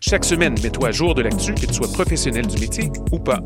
[0.00, 3.40] Chaque semaine, mets-toi à jour de l'actu, que tu sois professionnel du métier ou pas.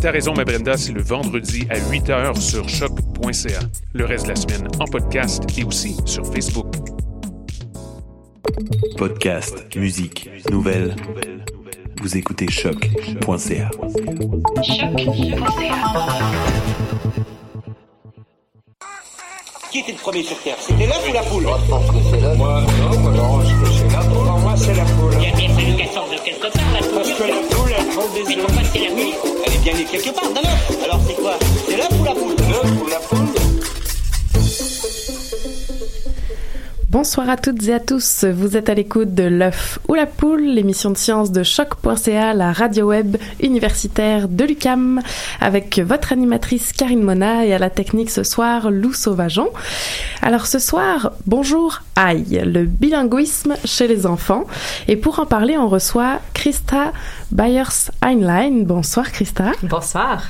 [0.00, 3.60] T'as raison, ma Brenda, c'est le vendredi à 8h sur choc.ca.
[3.92, 6.74] Le reste de la semaine en podcast et aussi sur Facebook.
[8.96, 10.96] Podcast, musique, nouvelles.
[12.00, 13.70] Vous écoutez choc.ca.
[19.70, 20.56] Qui était le premier sur Terre?
[20.58, 21.42] C'était l'œuf ou la poule?
[21.44, 22.36] Moi, je pense que c'est l'œuf.
[22.36, 24.11] Moi, non, moi, non, je pense que c'est l'œuf.
[24.62, 25.14] C'est la poule.
[25.20, 26.94] Il y a bien fallu qu'elle sorte de quelque part, la poule.
[26.94, 29.14] Parce que la poule, elle prend des Mais pourquoi c'est la nuit
[29.44, 30.84] Elle est bien née quelque part d'un œuf.
[30.84, 31.38] Alors c'est quoi?
[31.68, 32.36] C'est l'œuf ou la poule?
[32.48, 33.41] L'œuf ou la poule
[36.92, 38.26] Bonsoir à toutes et à tous.
[38.26, 42.52] Vous êtes à l'écoute de l'œuf ou la poule, l'émission de science de choc.ca, la
[42.52, 45.00] radio web universitaire de l'UCAM,
[45.40, 49.48] avec votre animatrice Karine Mona et à la technique ce soir Lou Sauvageon.
[50.20, 54.44] Alors ce soir, bonjour aïe, le bilinguisme chez les enfants.
[54.86, 56.92] Et pour en parler, on reçoit Christa
[57.32, 58.64] Byers-Heinlein.
[58.64, 59.52] Bonsoir Christa.
[59.62, 60.24] Bonsoir.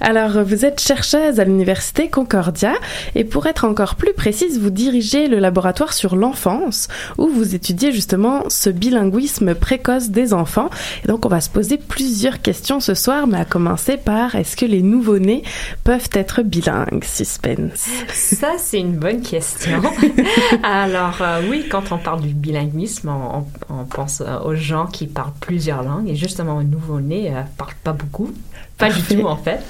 [0.00, 2.72] Alors, vous êtes chercheuse à l'université Concordia
[3.14, 7.90] et pour être encore plus précise, vous dirigez le laboratoire sur l'enfance où vous étudiez
[7.90, 10.70] justement ce bilinguisme précoce des enfants.
[11.04, 14.56] Et donc, on va se poser plusieurs questions ce soir, mais à commencer par est-ce
[14.56, 15.42] que les nouveau-nés
[15.84, 17.04] peuvent être bilingues?
[17.04, 17.88] Suspense?
[18.12, 19.80] Ça, c'est une bonne question.
[20.62, 25.32] Alors, euh, oui, quand on parle du bilinguisme, on, pense euh, aux gens qui parlent
[25.40, 28.32] plusieurs langues et justement, un nouveau-né ne parle pas beaucoup.
[28.78, 29.60] Pas du tout, en fait.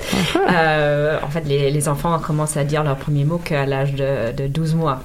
[0.51, 4.33] Euh, en fait, les, les enfants commencent à dire leurs premiers mots qu'à l'âge de,
[4.33, 5.03] de 12 mois.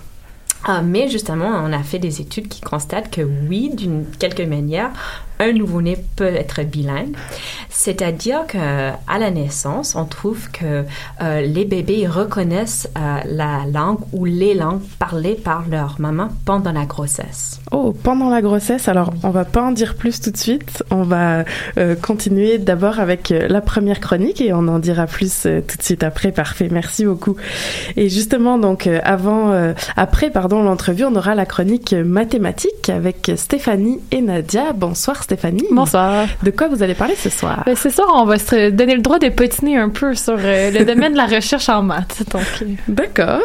[0.63, 4.91] Ah, mais justement, on a fait des études qui constatent que oui, d'une quelque manière,
[5.41, 7.15] un nouveau-né peut être bilingue.
[7.69, 8.57] C'est-à-dire que
[9.07, 10.83] à la naissance, on trouve que
[11.21, 16.71] euh, les bébés reconnaissent euh, la langue ou les langues parlées par leur maman pendant
[16.71, 17.59] la grossesse.
[17.71, 20.83] Oh, pendant la grossesse, alors on va pas en dire plus tout de suite.
[20.91, 21.43] On va
[21.77, 26.03] euh, continuer d'abord avec la première chronique et on en dira plus tout de suite
[26.03, 26.31] après.
[26.31, 27.35] Parfait, merci beaucoup.
[27.95, 34.21] Et justement, donc avant, après, pardon, l'entrevue, on aura la chronique mathématique avec Stéphanie et
[34.21, 34.73] Nadia.
[34.73, 35.30] Bonsoir Stéphanie.
[35.71, 36.27] Bonsoir.
[36.43, 37.63] De quoi vous allez parler ce soir?
[37.65, 40.71] Ben, c'est ça, on va se donner le droit de patiner un peu sur euh,
[40.71, 42.23] le domaine de la recherche en maths.
[42.31, 43.41] Donc, D'accord.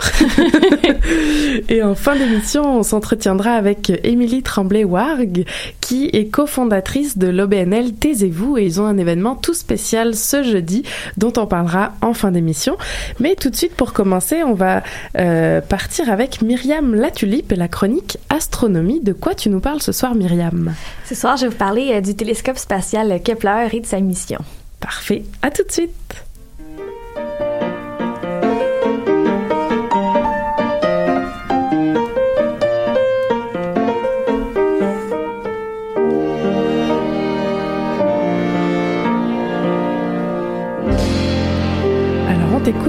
[1.68, 5.44] Et en fin d'émission, on s'entretiendra avec Émilie Tremblay-Warg,
[5.86, 10.82] qui est cofondatrice de l'OBNL Taisez-vous, et ils ont un événement tout spécial ce jeudi,
[11.16, 12.76] dont on parlera en fin d'émission.
[13.20, 14.82] Mais tout de suite, pour commencer, on va
[15.16, 18.98] euh, partir avec Myriam Latulipe et la chronique Astronomie.
[18.98, 20.74] De quoi tu nous parles ce soir, Myriam?
[21.04, 24.40] Ce soir, je vais vous parler euh, du télescope spatial Kepler et de sa mission.
[24.80, 25.22] Parfait.
[25.42, 26.25] À tout de suite.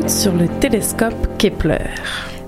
[0.08, 1.80] Sur le télescope Kepler.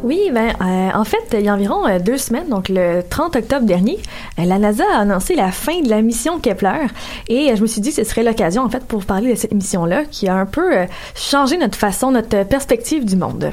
[0.02, 3.36] Oui, ben, euh, en fait, il y a environ euh, deux semaines, donc le 30
[3.36, 4.00] octobre dernier,
[4.40, 6.88] euh, la NASA a annoncé la fin de la mission Kepler
[7.28, 9.38] et je me suis dit que ce serait l'occasion, en fait, pour vous parler de
[9.38, 10.86] cette mission-là qui a un peu
[11.16, 13.52] changé notre façon, notre perspective du monde.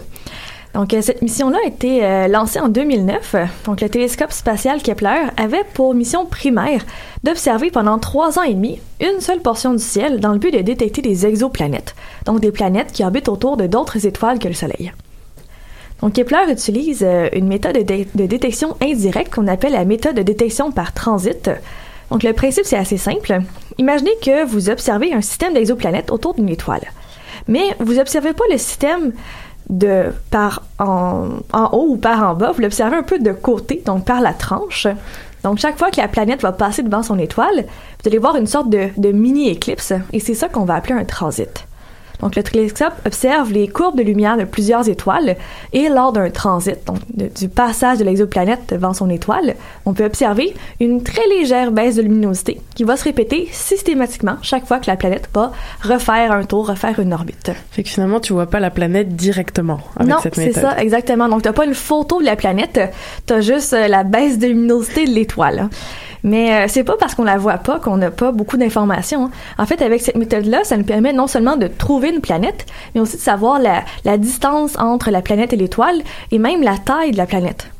[0.76, 3.34] Donc, cette mission-là a été lancée en 2009.
[3.64, 6.84] Donc, le télescope spatial Kepler avait pour mission primaire
[7.24, 10.60] d'observer pendant trois ans et demi une seule portion du ciel dans le but de
[10.60, 11.94] détecter des exoplanètes,
[12.26, 14.92] donc des planètes qui orbitent autour de d'autres étoiles que le Soleil.
[16.02, 20.72] Donc, Kepler utilise euh, une méthode de, détection indirecte qu'on appelle la méthode de détection
[20.72, 21.48] par transit.
[22.10, 23.40] Donc, le principe, c'est assez simple.
[23.78, 26.84] Imaginez que vous observez un système d'exoplanètes autour d'une étoile.
[27.48, 29.12] Mais vous n'observez pas le système
[29.68, 31.28] de par en,
[31.72, 34.86] haut ou par en bas, vous l'observez un peu de côté, donc par la tranche.
[35.42, 37.64] Donc, chaque fois que la planète va passer devant son étoile,
[38.02, 41.04] vous allez voir une sorte de, de mini-éclipse, et c'est ça qu'on va appeler un
[41.04, 41.66] transit.
[42.20, 45.36] Donc, le télescope observe les courbes de lumière de plusieurs étoiles
[45.72, 49.54] et lors d'un transit, donc du passage de l'exoplanète devant son étoile,
[49.84, 54.66] on peut observer une très légère baisse de luminosité qui va se répéter systématiquement chaque
[54.66, 55.52] fois que la planète va
[55.82, 57.52] refaire un tour, refaire une orbite.
[57.70, 60.54] Fait que finalement, tu vois pas la planète directement avec non, cette méthode.
[60.54, 61.28] c'est ça, exactement.
[61.28, 62.80] Donc, t'as pas une photo de la planète,
[63.26, 65.68] t'as juste euh, la baisse de luminosité de l'étoile.
[66.26, 69.26] Mais euh, c'est pas parce qu'on la voit pas qu'on n'a pas beaucoup d'informations.
[69.26, 69.30] Hein.
[69.58, 73.00] En fait, avec cette méthode-là, ça nous permet non seulement de trouver une planète, mais
[73.00, 76.02] aussi de savoir la, distance entre la planète et l'étoile
[76.32, 77.70] et même la taille de la planète.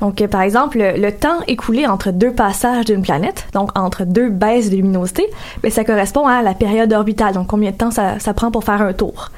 [0.00, 4.28] Donc, euh, par exemple, le, temps écoulé entre deux passages d'une planète, donc entre deux
[4.28, 5.24] baisses de luminosité,
[5.62, 8.82] ben, ça correspond à la période orbitale, donc combien de temps ça prend pour faire
[8.82, 9.30] un tour.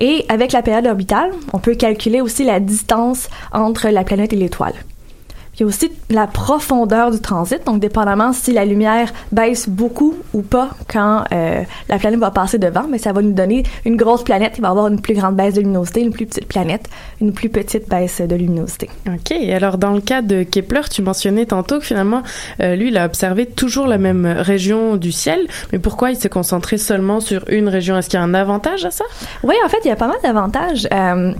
[0.00, 4.36] Et avec la période orbitale, on peut calculer aussi la distance entre la planète et
[4.36, 4.74] l'étoile.
[5.54, 10.14] Il y a aussi la profondeur du transit, donc dépendamment si la lumière baisse beaucoup
[10.32, 13.96] ou pas quand euh, la planète va passer devant, mais ça va nous donner une
[13.96, 16.88] grosse planète, il va avoir une plus grande baisse de luminosité, une plus petite planète,
[17.20, 18.88] une plus petite baisse de luminosité.
[19.06, 19.32] OK.
[19.52, 22.22] Alors dans le cas de Kepler, tu mentionnais tantôt que finalement,
[22.60, 26.30] euh, lui, il a observé toujours la même région du ciel, mais pourquoi il s'est
[26.30, 27.98] concentré seulement sur une région?
[27.98, 29.04] Est-ce qu'il y a un avantage à ça?
[29.42, 30.88] Oui, en fait, il y a pas mal d'avantages.
[30.92, 31.32] Euh,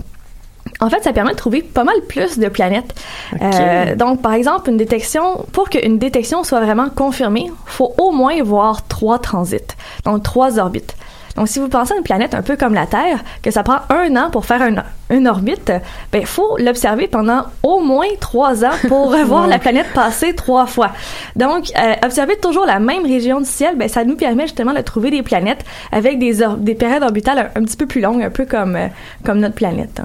[0.83, 2.93] en fait, ça permet de trouver pas mal plus de planètes.
[3.41, 8.41] Euh, donc, par exemple, une détection, pour qu'une détection soit vraiment confirmée, faut au moins
[8.43, 10.95] voir trois transits, donc trois orbites.
[11.35, 13.79] Donc, si vous pensez à une planète un peu comme la Terre, que ça prend
[13.89, 14.61] un an pour faire
[15.09, 15.71] une orbite,
[16.11, 20.67] ben, il faut l'observer pendant au moins trois ans pour revoir la planète passer trois
[20.67, 20.91] fois.
[21.35, 24.81] Donc, euh, observer toujours la même région du ciel, ben, ça nous permet justement de
[24.81, 28.45] trouver des planètes avec des, des périodes orbitales un, petit peu plus longues, un peu
[28.45, 28.87] comme, euh,
[29.25, 30.01] comme notre planète.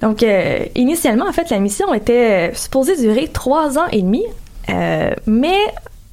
[0.00, 4.24] Donc, euh, initialement, en fait, la mission était supposée durer trois ans et demi,
[4.68, 5.58] euh, mais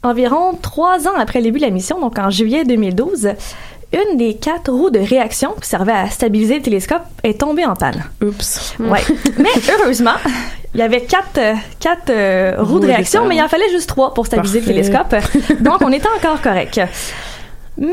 [0.03, 3.29] environ trois ans après le début de la mission, donc en juillet 2012,
[3.93, 7.75] une des quatre roues de réaction qui servait à stabiliser le télescope est tombée en
[7.75, 8.03] panne.
[8.23, 8.75] Oups.
[8.79, 9.01] Ouais.
[9.37, 10.15] mais heureusement,
[10.73, 14.13] il y avait quatre, euh, quatre roues de réaction, mais il en fallait juste trois
[14.13, 15.15] pour stabiliser le télescope.
[15.59, 16.79] Donc, on était encore correct.
[17.81, 17.87] Mais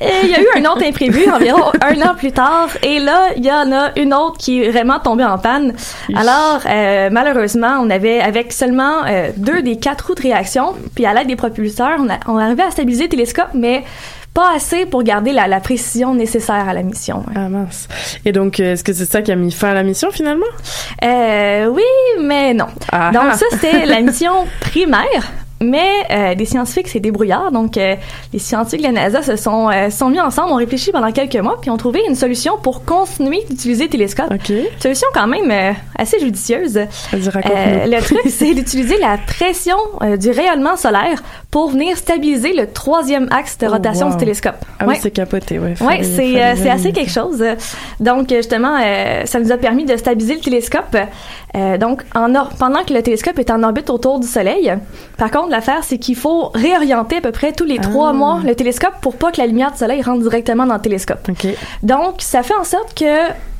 [0.00, 3.28] euh, il y a eu un autre imprévu environ un an plus tard, et là,
[3.36, 5.74] il y en a une autre qui est vraiment tombée en panne.
[6.14, 11.04] Alors, euh, malheureusement, on avait, avec seulement euh, deux des quatre roues de réaction, puis
[11.04, 13.84] à l'aide des propulseurs, on, a, on arrivait à stabiliser le télescope, mais
[14.32, 17.24] pas assez pour garder la, la, précision nécessaire à la mission.
[17.34, 17.88] Ah mince.
[18.24, 20.46] Et donc, est-ce que c'est ça qui a mis fin à la mission finalement?
[21.04, 21.82] Euh, oui,
[22.20, 22.66] mais non.
[22.92, 23.10] Ah.
[23.12, 25.32] Donc ça, c'était la mission primaire.
[25.62, 27.50] Mais euh, des scientifiques, c'est débrouillard.
[27.50, 27.94] Donc, euh,
[28.32, 31.36] les scientifiques de la NASA se sont, euh, sont mis ensemble, ont réfléchi pendant quelques
[31.36, 34.30] mois, puis ont trouvé une solution pour continuer d'utiliser le télescope.
[34.32, 34.68] Okay.
[34.80, 36.78] Solution quand même euh, assez judicieuse.
[37.12, 39.76] le truc, c'est d'utiliser la pression
[40.18, 44.12] du rayonnement solaire pour venir stabiliser le troisième axe de Oh, rotation wow.
[44.12, 44.56] du télescope.
[44.78, 45.58] Ah oui, c'est capoté.
[45.58, 47.42] Oui, Fallait- c'est euh, assez quelque chose.
[47.98, 50.96] Donc, justement, euh, ça nous a permis de stabiliser le télescope.
[51.56, 54.72] Euh, donc, en or- pendant que le télescope est en orbite autour du Soleil,
[55.16, 58.12] par contre, l'affaire, c'est qu'il faut réorienter à peu près tous les trois Ah.
[58.12, 61.28] mois le télescope pour pas que la lumière du Soleil rentre directement dans le télescope.
[61.82, 63.04] Donc, ça fait en sorte que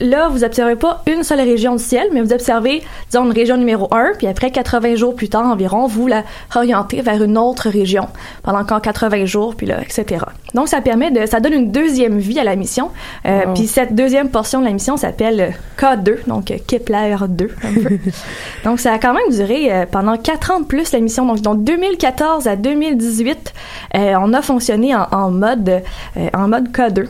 [0.00, 3.56] là, vous observez pas une seule région du ciel, mais vous observez, disons, une région
[3.56, 7.68] numéro 1, puis après 80 jours plus tard environ, vous la réorientez vers une autre
[7.68, 8.08] région
[8.42, 10.24] pendant encore 80 jours, puis là, etc.
[10.54, 12.90] Donc, ça permet de, ça donne une deuxième vie à la mission.
[13.26, 13.42] Euh.
[13.54, 17.50] Puis cette deuxième portion de la mission s'appelle K2, donc euh, Kepler 2.
[17.62, 17.98] un peu.
[18.64, 21.26] donc, ça a quand même duré euh, pendant quatre ans de plus la mission.
[21.26, 23.52] Donc, donc 2014 à 2018,
[23.94, 25.82] euh, on a fonctionné en, mode,
[26.16, 27.08] euh, en mode K2.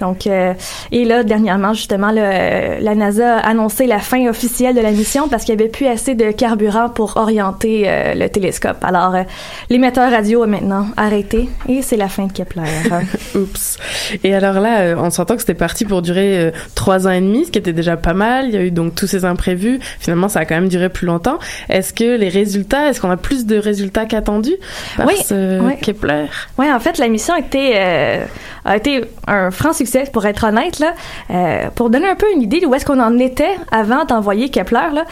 [0.00, 0.54] Donc, euh,
[0.92, 5.28] et là, dernièrement, justement, le, la NASA a annoncé la fin officielle de la mission
[5.28, 8.78] parce qu'il n'y avait plus assez de carburant pour orienter euh, le télescope.
[8.82, 9.22] Alors, euh,
[9.70, 12.62] l'émetteur radio est maintenant arrêté et c'est la fin de Kepler.
[13.34, 13.78] Oups.
[14.24, 17.20] Et alors là, euh, on s'entend que c'était parti pour durer euh, trois ans et
[17.20, 18.46] demi, ce qui était déjà pas mal.
[18.46, 19.80] Il y a eu donc tous ces imprévus.
[20.00, 21.38] Finalement, ça a quand même duré plus longtemps.
[21.68, 24.56] Est-ce que les résultats, est-ce qu'on a plus de résultats qu'attendus
[24.96, 25.74] par Oui, ce oui.
[25.82, 26.26] Kepler?
[26.58, 28.24] Oui, en fait, la mission été, euh,
[28.68, 30.78] a été un franc succès, pour être honnête.
[30.78, 30.92] Là.
[31.30, 34.50] Euh, pour donner un peu une idée de où est-ce qu'on en était avant d'envoyer
[34.50, 35.04] Kepler, là.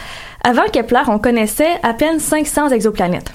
[0.43, 3.31] avant Kepler, on connaissait à peine 500 exoplanètes.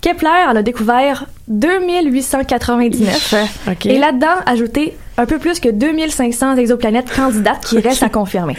[0.00, 3.34] Kepler en a découvert 2899
[3.70, 3.86] Ok.
[3.86, 8.56] et là-dedans ajouté un peu plus que 2500 exoplanètes candidates qui restent à confirmer.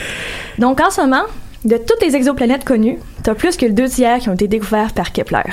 [0.58, 1.24] Donc en ce moment,
[1.66, 4.94] de toutes les exoplanètes connues, t'as plus que le deux tiers qui ont été découverts
[4.94, 5.44] par Kepler.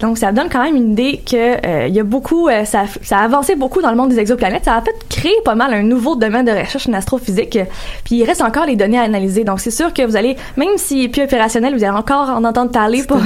[0.00, 2.84] Donc, ça donne quand même une idée que euh, il y a beaucoup, euh, ça,
[3.02, 4.64] ça a avancé beaucoup dans le monde des exoplanètes.
[4.64, 7.58] Ça a fait créé pas mal un nouveau domaine de recherche en astrophysique.
[8.04, 9.44] Puis il reste encore les données à analyser.
[9.44, 12.44] Donc, c'est sûr que vous allez, même s'il est plus opérationnel, vous allez encore en
[12.44, 13.20] entendre parler pour,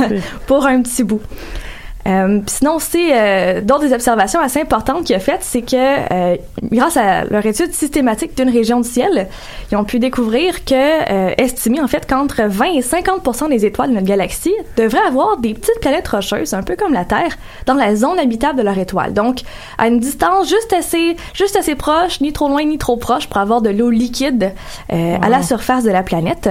[0.46, 1.20] pour un petit bout.
[2.06, 6.36] Euh, sinon aussi, euh, d'autres des observations assez importantes qu'il a faites, c'est que euh,
[6.62, 9.28] grâce à leur étude systématique d'une région du ciel,
[9.70, 13.90] ils ont pu découvrir que, euh, estimer en fait qu'entre 20 et 50% des étoiles
[13.90, 17.74] de notre galaxie devraient avoir des petites planètes rocheuses, un peu comme la Terre, dans
[17.74, 19.12] la zone habitable de leur étoile.
[19.12, 19.40] Donc,
[19.78, 23.38] à une distance juste assez, juste assez proche, ni trop loin ni trop proche, pour
[23.38, 24.52] avoir de l'eau liquide
[24.92, 26.48] euh, à la surface de la planète.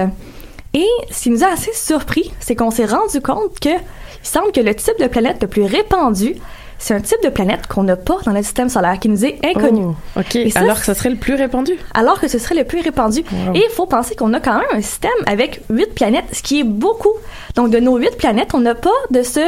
[0.74, 4.52] Et ce qui nous a assez surpris, c'est qu'on s'est rendu compte que il semble
[4.52, 6.36] que le type de planète le plus répandu,
[6.78, 9.38] c'est un type de planète qu'on n'a pas dans notre système solaire, qui nous est
[9.44, 9.84] inconnu.
[9.84, 10.36] Oh, ok.
[10.36, 11.72] Et ça, alors que ça serait le plus répandu?
[11.94, 13.24] Alors que ce serait le plus répandu.
[13.30, 13.54] Wow.
[13.54, 16.60] Et il faut penser qu'on a quand même un système avec huit planètes, ce qui
[16.60, 17.12] est beaucoup.
[17.54, 19.40] Donc, de nos huit planètes, on n'a pas de ce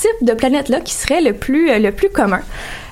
[0.00, 2.40] type de planète-là qui serait le plus, euh, le plus commun.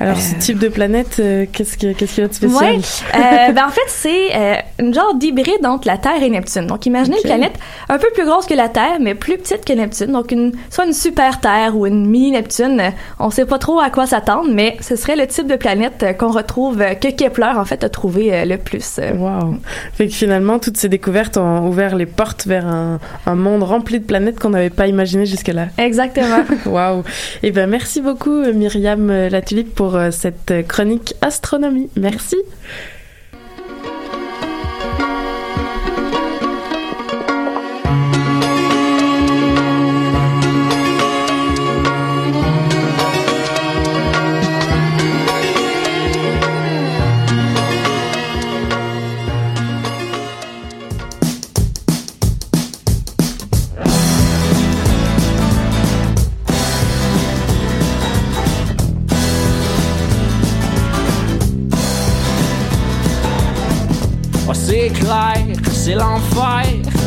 [0.00, 2.74] Alors, ce type de planète, euh, qu'est-ce qu'il qu'est-ce qu'il y a de spécial?
[2.76, 2.78] Ouais.
[3.14, 6.66] Euh, ben en fait, c'est euh, une genre d'hybride entre la Terre et Neptune.
[6.66, 7.52] Donc, imaginez une planète
[7.88, 10.12] un peu plus grosse que la Terre, mais plus petite que Neptune.
[10.12, 12.80] Donc, une, soit une super Terre ou une mini Neptune.
[12.80, 16.02] Euh, On sait pas trop à quoi s'attendre, mais ce serait le type de planète
[16.02, 18.98] euh, qu'on retrouve, euh, que Kepler, en fait, a trouvé euh, le plus.
[18.98, 19.12] euh.
[19.14, 19.56] Wow.
[19.94, 24.00] Fait que finalement, toutes ces découvertes ont ouvert les portes vers un, un monde rempli
[24.00, 25.66] de planètes qu'on n'avait pas imaginé jusque-là.
[25.78, 26.42] Exactement.
[27.42, 31.90] Eh ben, merci beaucoup, euh, Myriam euh, Latulipe, pour euh, cette chronique astronomie.
[31.96, 32.36] Merci.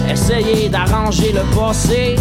[0.10, 2.16] Essayer d'arranger le passé.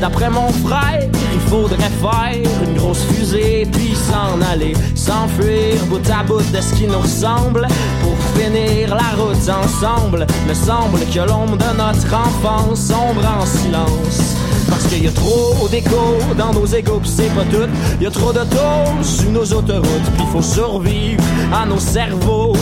[0.00, 6.22] D'après mon frère, il faudrait faire une grosse fusée puis s'en aller, s'enfuir bout à
[6.24, 7.66] bout de ce qui nous ressemble
[8.02, 10.26] pour finir la route ensemble.
[10.48, 14.36] Me semble que l'ombre de notre enfance sombre en silence.
[14.68, 17.68] Parce qu'il y a trop d'écho dans nos égaux, c'est pas tout.
[18.00, 21.22] Il y a trop de taux sur nos autoroutes, puis faut survivre
[21.52, 22.56] à nos cerveaux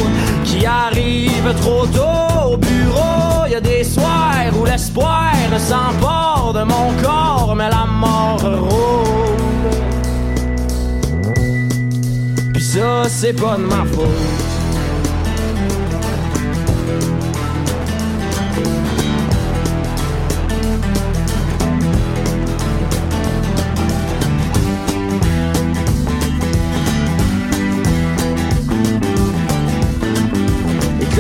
[0.44, 3.29] qui arrivent trop tôt au bureau.
[3.50, 9.74] Y a des soirs où l'espoir s'empare de mon corps, mais la mort rôde.
[12.54, 14.49] Puis ça, c'est pas de ma faute.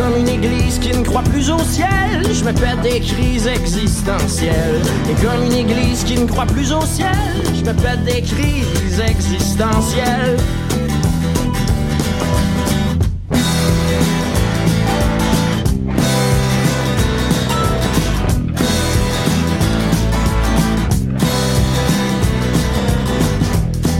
[0.00, 4.80] Comme une église qui ne croit plus au ciel, je me pète des crises existentielles.
[5.10, 7.08] Et comme une église qui ne croit plus au ciel,
[7.54, 10.38] je me pète des crises existentielles.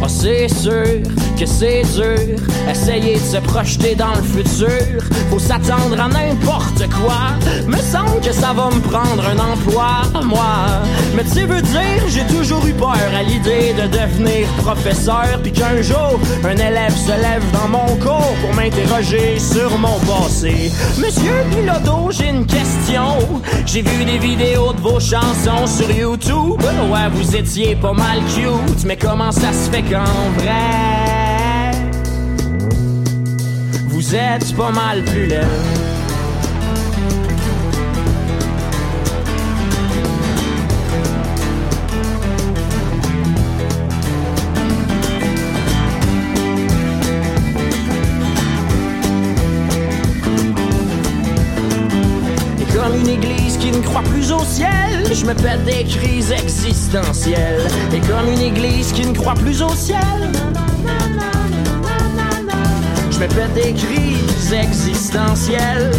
[0.02, 2.36] Ah, c'est sûr que c'est dur.
[2.70, 5.02] Essayer de se projeter dans le futur.
[5.30, 7.32] Faut s'attendre à n'importe quoi.
[7.66, 10.82] Me semble que ça va me prendre un emploi, moi.
[11.16, 15.40] Mais tu veux dire, j'ai toujours eu peur à l'idée de devenir professeur.
[15.42, 20.70] Puis qu'un jour, un élève se lève dans mon cours pour m'interroger sur mon passé.
[20.98, 23.16] Monsieur Piloto, j'ai une question.
[23.64, 26.60] J'ai vu des vidéos de vos chansons sur YouTube.
[26.92, 28.84] Ouais, vous étiez pas mal cute.
[28.84, 30.04] Mais comment ça se fait qu'en
[30.36, 31.09] vrai,
[34.10, 35.46] vous êtes pas mal plus laid.
[52.98, 57.68] une église qui ne croit plus au ciel, je me pète des crises existentielles.
[57.94, 60.00] Et comme une église qui ne croit plus au ciel,
[63.30, 65.90] je me pète des crises existentielles.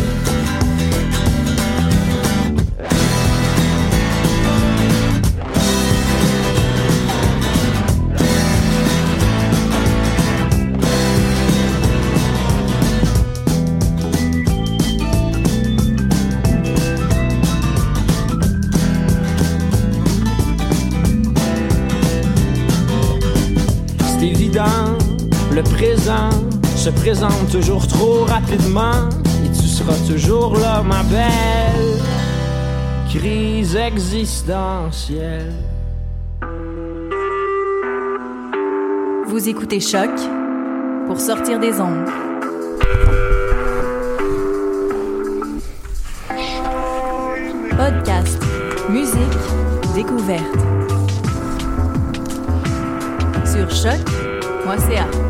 [26.91, 29.09] Se présente toujours trop rapidement
[29.45, 31.99] et tu seras toujours là, ma belle.
[33.09, 35.53] Crise existentielle.
[39.27, 40.09] Vous écoutez Choc
[41.07, 42.09] pour sortir des ondes.
[47.69, 48.41] Podcast,
[48.89, 49.15] musique,
[49.95, 50.41] découverte.
[53.45, 55.20] Sur choc.ca.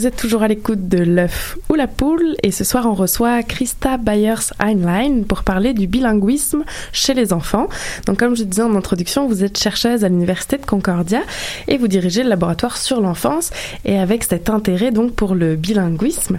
[0.00, 3.42] Vous êtes toujours à l'écoute de l'œuf ou la poule et ce soir on reçoit
[3.42, 7.68] Christa Byers-Heinlein pour parler du bilinguisme chez les enfants.
[8.06, 11.20] Donc comme je disais en introduction, vous êtes chercheuse à l'université de Concordia
[11.68, 13.50] et vous dirigez le laboratoire sur l'enfance
[13.84, 16.38] et avec cet intérêt donc pour le bilinguisme.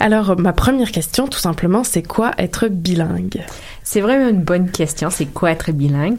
[0.00, 3.44] Alors ma première question tout simplement, c'est quoi être bilingue?
[3.82, 6.16] C'est vraiment une bonne question, c'est quoi être bilingue?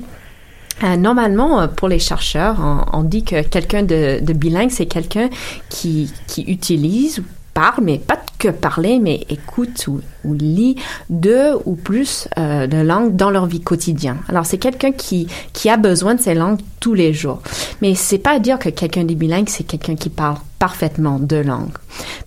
[0.84, 2.58] Euh, normalement, euh, pour les chercheurs,
[2.92, 5.30] on, dit que quelqu'un de, de bilingue, c'est quelqu'un
[5.70, 7.24] qui, qui utilise ou
[7.54, 10.76] parle, mais pas que parler, mais écoute ou, ou lit
[11.10, 14.17] deux ou plus euh, de langues dans leur vie quotidienne.
[14.28, 17.41] Alors, c'est quelqu'un qui, qui a besoin de ces langues tous les jours.
[17.82, 21.41] Mais c'est pas à dire que quelqu'un de bilingue, c'est quelqu'un qui parle parfaitement deux
[21.44, 21.72] langues.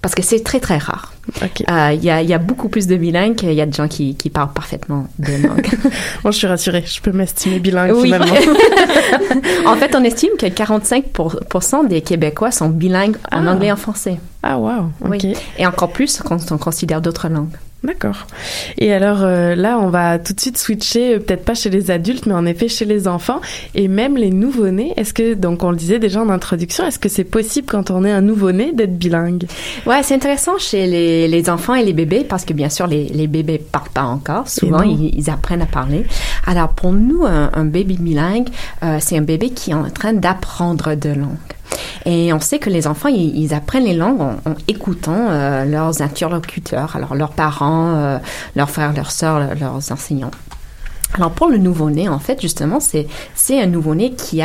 [0.02, 1.12] Parce que c'est très, très rare.
[1.42, 3.74] Euh, Il y, a, il y a beaucoup plus de bilingues qu'il y a de
[3.74, 5.66] gens qui, qui parlent parfaitement deux langues.
[6.22, 8.02] Bon, je suis rassurée, je peux m'estimer bilingue Oui.
[8.04, 8.34] finalement.
[9.66, 13.52] en fait, on estime que 45% des Québécois sont bilingues en Ah.
[13.52, 14.18] anglais et en français.
[14.42, 14.90] Ah wow.
[15.04, 15.34] Oui.
[15.58, 17.56] Et encore plus quand on considère d'autres langues.
[17.84, 18.26] D'accord.
[18.78, 21.90] Et alors euh, là, on va tout de suite switcher, euh, peut-être pas chez les
[21.90, 23.40] adultes, mais en effet chez les enfants
[23.74, 24.92] et même les nouveau-nés.
[24.96, 28.04] Est-ce que, donc on le disait déjà en introduction, est-ce que c'est possible quand on
[28.04, 29.46] est un nouveau-né d'être bilingue?
[29.86, 33.04] Ouais, c'est intéressant chez les, les enfants et les bébés parce que bien sûr, les,
[33.04, 34.48] les bébés parlent pas encore.
[34.48, 36.06] Souvent, ils, ils apprennent à parler.
[36.46, 38.48] Alors, pour nous, un, un bébé bilingue,
[38.82, 41.36] euh, c'est un bébé qui est en train d'apprendre de langues.
[42.04, 44.36] Et on sait que les enfants, ils, apprennent les langues en,
[44.68, 48.18] écoutant euh, leurs interlocuteurs, alors leurs parents, euh,
[48.54, 50.30] leurs frères, leurs sœurs, le- leurs enseignants.
[51.14, 54.42] Alors pour le nouveau-né, en fait, justement, c'est un nouveau-né qui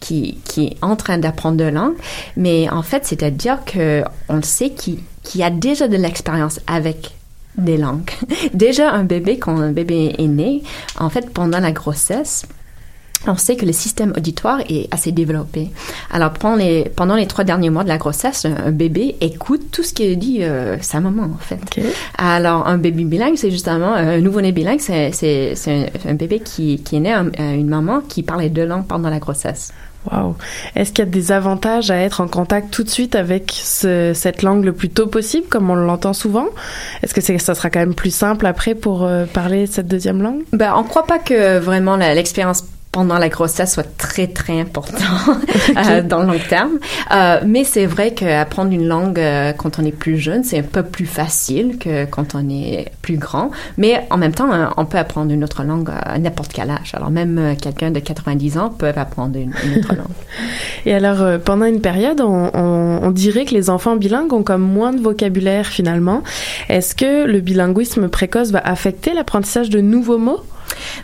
[0.00, 1.94] qui qui est en train d'apprendre de langue,
[2.36, 7.10] mais en fait, c'est-à-dire que on le sait qui qui a déjà de l'expérience avec
[7.58, 8.10] des langues.
[8.54, 10.62] déjà un bébé quand un bébé est né,
[10.98, 12.46] en fait, pendant la grossesse,
[13.26, 15.70] on sait que le système auditoire est assez développé.
[16.12, 19.70] Alors, pendant les, pendant les trois derniers mois de la grossesse, un, un bébé écoute
[19.72, 21.80] tout ce que dit euh, sa maman, en fait.
[22.18, 26.40] Alors, un bébé bilingue, c'est justement, un nouveau-né bilingue, c'est, c'est, c'est un, un bébé
[26.40, 29.72] qui, qui est né à à une maman qui parlait deux langues pendant la grossesse.
[30.10, 30.34] Waouh.
[30.76, 34.12] Est-ce qu'il y a des avantages à être en contact tout de suite avec ce-
[34.14, 36.46] cette langue le plus tôt possible, comme on l'entend souvent?
[37.02, 40.20] Est-ce que c'est, ça sera quand même plus simple après pour euh, parler cette deuxième
[40.20, 40.42] langue?
[40.52, 44.96] Ben, on croit pas que vraiment la- l'expérience pendant la grossesse soit très très important
[45.76, 46.78] euh, dans le long terme.
[47.12, 50.62] Euh, mais c'est vrai qu'apprendre une langue euh, quand on est plus jeune, c'est un
[50.62, 53.50] peu plus facile que quand on est plus grand.
[53.78, 56.92] Mais en même temps, hein, on peut apprendre une autre langue à n'importe quel âge.
[56.94, 60.06] Alors même euh, quelqu'un de 90 ans peut apprendre une, une autre langue.
[60.86, 64.62] Et alors, pendant une période, on, on- on dirait que les enfants bilingues ont comme
[64.62, 66.22] moins de vocabulaire finalement.
[66.68, 70.40] Est-ce que le bilinguisme précoce va affecter l'apprentissage de nouveaux mots?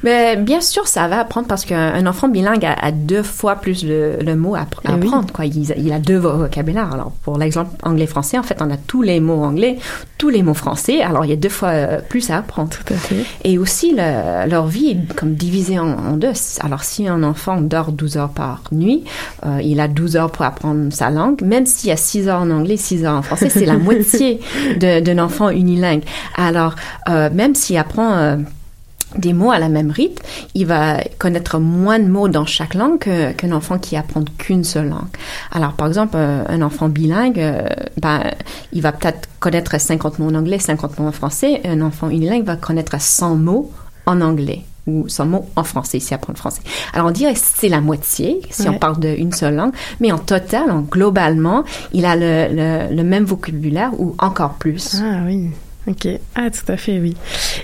[0.02, 3.56] Mais bien sûr, ça va apprendre parce qu'un un enfant bilingue a, a deux fois
[3.56, 5.06] plus le, le mot à, appr- à Eh oui.
[5.06, 5.32] apprendre.
[5.32, 5.46] Quoi.
[5.46, 6.92] Il, il a deux vo- vocabulaires.
[6.92, 9.78] Alors, pour l'exemple anglais-français, en fait, on a tous les mots anglais,
[10.18, 11.02] tous les mots français.
[11.02, 12.70] Alors, il y a deux fois euh, plus à apprendre.
[12.70, 13.24] Tout à fait.
[13.44, 16.32] Et aussi, le- leur vie est comme divisée en, en deux.
[16.60, 19.04] Alors, si un enfant dort 12 heures par nuit,
[19.46, 21.40] euh, il a 12 heures pour apprendre sa langue.
[21.42, 24.40] Même s'il y a 6 heures en anglais, 6 heures en français, c'est la moitié
[24.78, 26.02] d'un enfant unilingue.
[26.36, 26.74] Alors,
[27.08, 28.12] euh, même s'il apprend...
[28.16, 28.36] euh,
[29.16, 30.22] des mots à la même rythme,
[30.54, 32.98] il va connaître moins de mots dans chaque langue
[33.36, 35.08] qu'un enfant qui apprend qu'une seule langue.
[35.52, 37.66] Alors, par exemple, un, un enfant bilingue, euh,
[38.00, 38.22] ben,
[38.72, 41.60] il va peut-être connaître 50 mots en anglais, 50 mots en français.
[41.64, 43.70] Un enfant unilingue va connaître 100 mots
[44.06, 46.62] en anglais ou 100 mots en français s'il apprend le français.
[46.94, 50.18] Alors, on dirait que c'est la moitié si on parle d'une seule langue, mais en
[50.18, 54.96] total, en- globalement, il a le, le- le même vocabulaire ou encore plus.
[55.02, 55.50] Ah oui.
[55.90, 57.16] Ok, ah tout à fait, oui.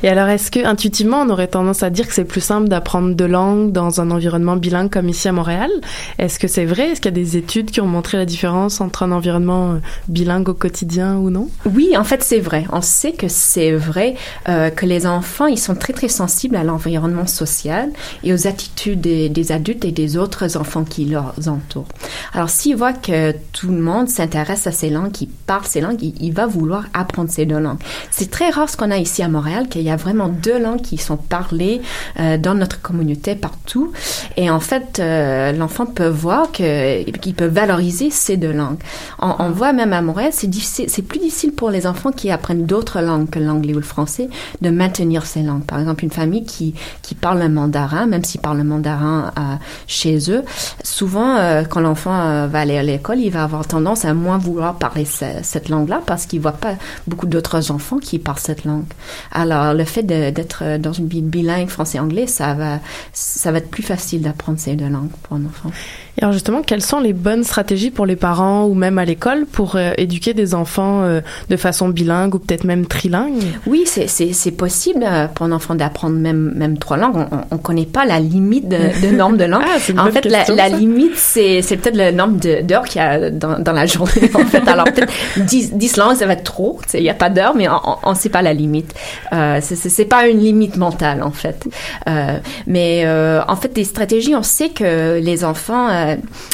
[0.02, 3.14] Et alors, est-ce que intuitivement, on aurait tendance à dire que c'est plus simple d'apprendre
[3.14, 5.70] deux langues dans un environnement bilingue comme ici à Montréal?
[6.18, 6.90] Est-ce que c'est vrai?
[6.90, 9.78] Est-ce qu'il y a des études qui ont montré la différence entre un environnement euh,
[10.08, 11.48] bilingue au quotidien ou non?
[11.72, 12.64] Oui, en fait, c'est vrai.
[12.72, 14.16] On sait que c'est vrai
[14.48, 17.90] euh, que les enfants, ils sont très très sensibles à l'environnement social
[18.24, 21.86] et aux attitudes des, adultes et des autres enfants qui leur entourent.
[22.34, 26.02] Alors, s'ils voient que tout le monde s'intéresse à ces langues, qui parle ces langues,
[26.02, 27.78] il, il va vouloir apprendre ces deux langues.
[28.18, 30.80] C'est très rare ce qu'on a ici à Montréal, qu'il y a vraiment deux langues
[30.80, 31.82] qui sont parlées
[32.18, 33.92] euh, dans notre communauté partout.
[34.38, 38.78] Et en fait, euh, l'enfant peut voir qu'il peut valoriser ces deux langues.
[39.18, 43.02] On, on voit même à Montréal, c'est plus difficile pour les enfants qui apprennent d'autres
[43.02, 44.30] langues que l'anglais ou le français
[44.62, 45.66] de maintenir ces langues.
[45.66, 49.42] Par exemple, une famille qui qui parle le mandarin, même s'ils parlent le mandarin euh,
[49.86, 50.42] chez eux,
[50.82, 54.38] souvent euh, quand l'enfant euh, va aller à l'école, il va avoir tendance à moins
[54.38, 56.74] vouloir parler ce, cette langue-là parce qu'il voit pas
[57.06, 58.84] beaucoup d'autres enfants qui parlent cette langue.
[59.32, 62.80] Alors, le fait d'être dans une bilingue français-anglais, ça va,
[63.12, 65.70] ça va être plus facile d'apprendre ces deux langues pour un enfant.
[66.18, 69.46] Et alors justement, quelles sont les bonnes stratégies pour les parents ou même à l'école
[69.46, 73.42] pour euh, éduquer des enfants euh, de façon bilingue ou peut-être même trilingue?
[73.66, 77.26] Oui, c'est possible euh, pour un enfant d'apprendre même, même trois langues.
[77.50, 78.76] On ne connaît pas la limite de,
[79.06, 79.62] de nombre de langues.
[79.64, 83.30] ah, en fait, question, la, la limite, c'est peut-être le nombre d'heures qu'il y a
[83.30, 84.30] dans, dans, la journée.
[84.34, 86.80] En fait, alors peut-être 10, 10, langues, ça va être trop.
[86.94, 87.66] Il n'y a pas d'heures, mais
[88.02, 88.94] on ne sait pas la limite.
[89.32, 91.66] Euh, c'est pas une limite mentale, en fait.
[92.08, 95.88] Euh, mais euh, en fait, des stratégies, on sait que les enfants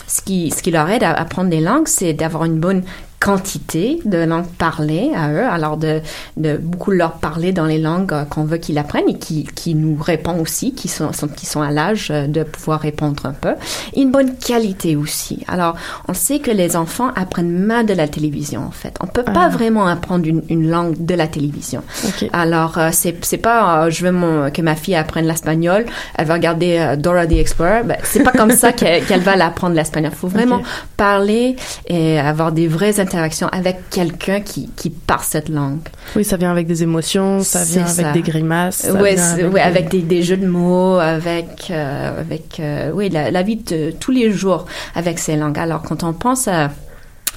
[0.06, 2.82] ce qui, ce qui leur aide à apprendre des langues, c'est d'avoir une bonne
[3.22, 6.00] quantité de langues parlées à eux, alors de,
[6.36, 9.74] de beaucoup leur parler dans les langues euh, qu'on veut qu'ils apprennent et qui, qui
[9.74, 13.54] nous répondent aussi, qui sont, sont qui sont à l'âge de pouvoir répondre un peu.
[13.92, 15.44] Et une bonne qualité aussi.
[15.48, 15.76] Alors,
[16.08, 18.96] on sait que les enfants apprennent mal de la télévision, en fait.
[19.00, 19.48] On peut pas Ah.
[19.48, 21.82] vraiment apprendre une, une langue de la télévision.
[22.04, 22.28] Ok.
[22.32, 25.84] Alors, euh, c'est, c'est pas, euh, je veux mon, que ma fille apprenne l'espagnol,
[26.16, 27.82] elle va regarder euh, Dora the Explorer.
[27.84, 30.10] Ben, c'est pas comme ça qu'elle, qu'elle va l'apprendre l'espagnol.
[30.12, 30.62] Il faut vraiment
[30.96, 31.56] parler
[31.86, 35.80] et avoir des vraies interactions avec quelqu'un qui, qui parle cette langue.
[36.16, 38.12] Oui, ça vient avec des émotions, ça vient avec ça.
[38.12, 38.76] des grimaces.
[38.76, 42.90] ça Ouais, vient avec des- avec des, des jeux de mots, avec, euh, avec euh,
[42.94, 45.58] oui, la, la vie de tous les jours avec ces langues.
[45.58, 46.70] Alors, quand on pense à,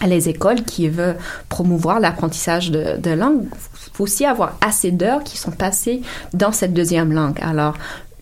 [0.01, 1.17] à les écoles qui veulent
[1.49, 3.43] promouvoir l'apprentissage de, de langue,
[3.93, 6.01] faut aussi avoir assez d'heures qui sont passées
[6.33, 7.39] dans cette deuxième langue.
[7.41, 7.75] Alors,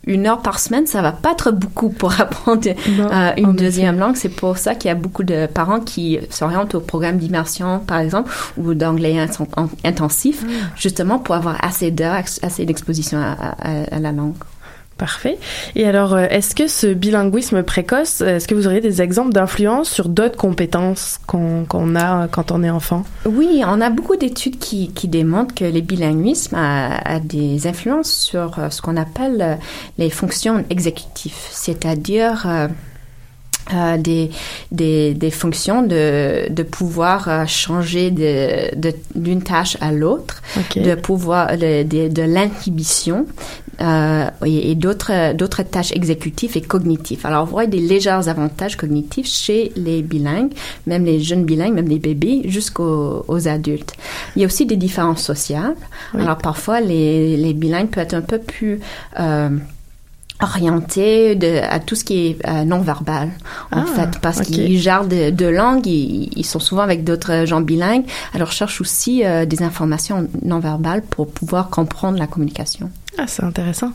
[0.06, 2.62] une heure par semaine, ça va pas être beaucoup pour apprendre
[2.98, 4.16] Non, euh, une deuxième langue.
[4.16, 8.00] C'est pour ça qu'il y a beaucoup de parents qui s'orientent au programme d'immersion, par
[8.00, 10.72] exemple, ou d'anglais int- en- intensif, Ah.
[10.76, 14.36] justement pour avoir assez d'heures, assez d'exposition à, à- à la langue.
[15.04, 15.38] Parfait.
[15.76, 19.89] Et alors, euh, est-ce que ce bilinguisme précoce, est-ce que vous auriez des exemples d'influence
[19.89, 21.66] sur d'autres compétences qu'on
[21.98, 23.04] a euh, quand on est enfant?
[23.26, 28.70] Oui, on a beaucoup d'études qui, démontrent que le bilinguisme a, des influences sur euh,
[28.70, 29.60] ce qu'on appelle
[29.98, 32.70] les fonctions exécutives, c'est-à-dire
[33.71, 34.30] euh, euh, des,
[34.71, 40.82] des, des fonctions de, de pouvoir euh, changer de- de- d'une tâche à l'autre, Ok.
[40.82, 43.26] de pouvoir de, de, de l'inhibition
[43.82, 47.26] euh, et, et d'autres d'autres tâches exécutives et cognitives.
[47.26, 50.54] Alors, on voit des légers avantages cognitifs chez les bilingues,
[50.86, 53.93] même les jeunes bilingues, même les bébés, jusqu'aux aux adultes.
[54.36, 55.76] Il y a aussi des différences sociales.
[56.13, 56.21] Oui.
[56.21, 58.80] Alors, parfois, les, les bilingues peuvent être un peu plus...
[60.43, 63.29] Orientés de, à tout ce qui est euh, non-verbal,
[63.71, 67.45] en Ah, fait, parce qu'ils gèrent de, de langues, ils, ils sont souvent avec d'autres
[67.45, 72.89] gens bilingues, alors cherchent aussi euh, des informations non-verbales pour pouvoir comprendre la communication.
[73.17, 73.91] Ah, c'est intéressant.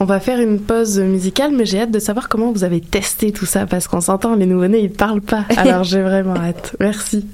[0.00, 3.30] On va faire une pause musicale, mais j'ai hâte de savoir comment vous avez testé
[3.30, 5.44] tout ça, parce qu'on s'entend, les nouveau-nés, ils parlent pas.
[5.56, 6.74] Alors, j'ai vraiment hâte.
[6.80, 7.26] Merci.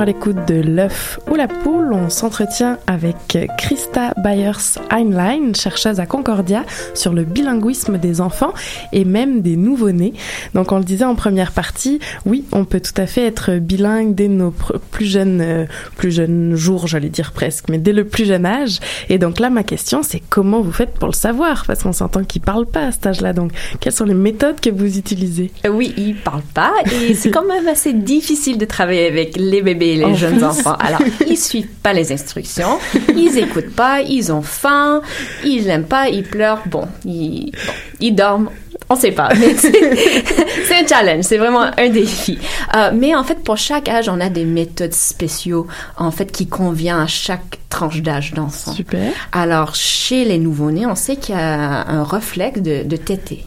[0.00, 1.92] À l'écoute de l'œuf ou la poule.
[1.92, 8.52] On s'entretient avec Christa Byers-Heinlein, chercheuse à Concordia sur le bilinguisme des enfants
[8.92, 10.14] et même des nouveau-nés.
[10.54, 14.14] Donc, on le disait en première partie, oui, on peut tout à fait être bilingue
[14.14, 14.52] dès nos
[14.90, 18.78] plus jeunes, euh, plus jeunes jours, j'allais dire presque, mais dès le plus jeune âge.
[19.08, 21.64] Et donc là, ma question, c'est comment vous faites pour le savoir?
[21.66, 23.32] Parce qu'on s'entend qu'ils parlent pas à cet âge-là.
[23.32, 25.50] Donc, quelles sont les méthodes que vous utilisez?
[25.68, 26.72] Oui, ils parlent pas
[27.08, 30.44] et c'est quand même assez difficile de travailler avec les bébés les En jeunes plus.
[30.44, 30.76] enfants.
[30.80, 32.78] Alors, ils suivent pas les instructions,
[33.16, 35.00] ils écoutent pas, ils ont faim,
[35.44, 36.62] ils aiment pas, ils pleurent.
[36.66, 38.50] Bon, ils, bon, ils dorment.
[38.90, 42.38] On sait pas, mais c'est un challenge, c'est vraiment un défi.
[42.74, 45.66] Euh, mais en fait, pour chaque âge, on a des méthodes spéciaux,
[45.98, 48.72] en fait, qui conviennent à chaque tranche d'âge d'enfant.
[48.72, 49.12] Super.
[49.32, 53.44] Alors, chez les nouveau-nés, on sait qu'il y a un réflexe de, de téter.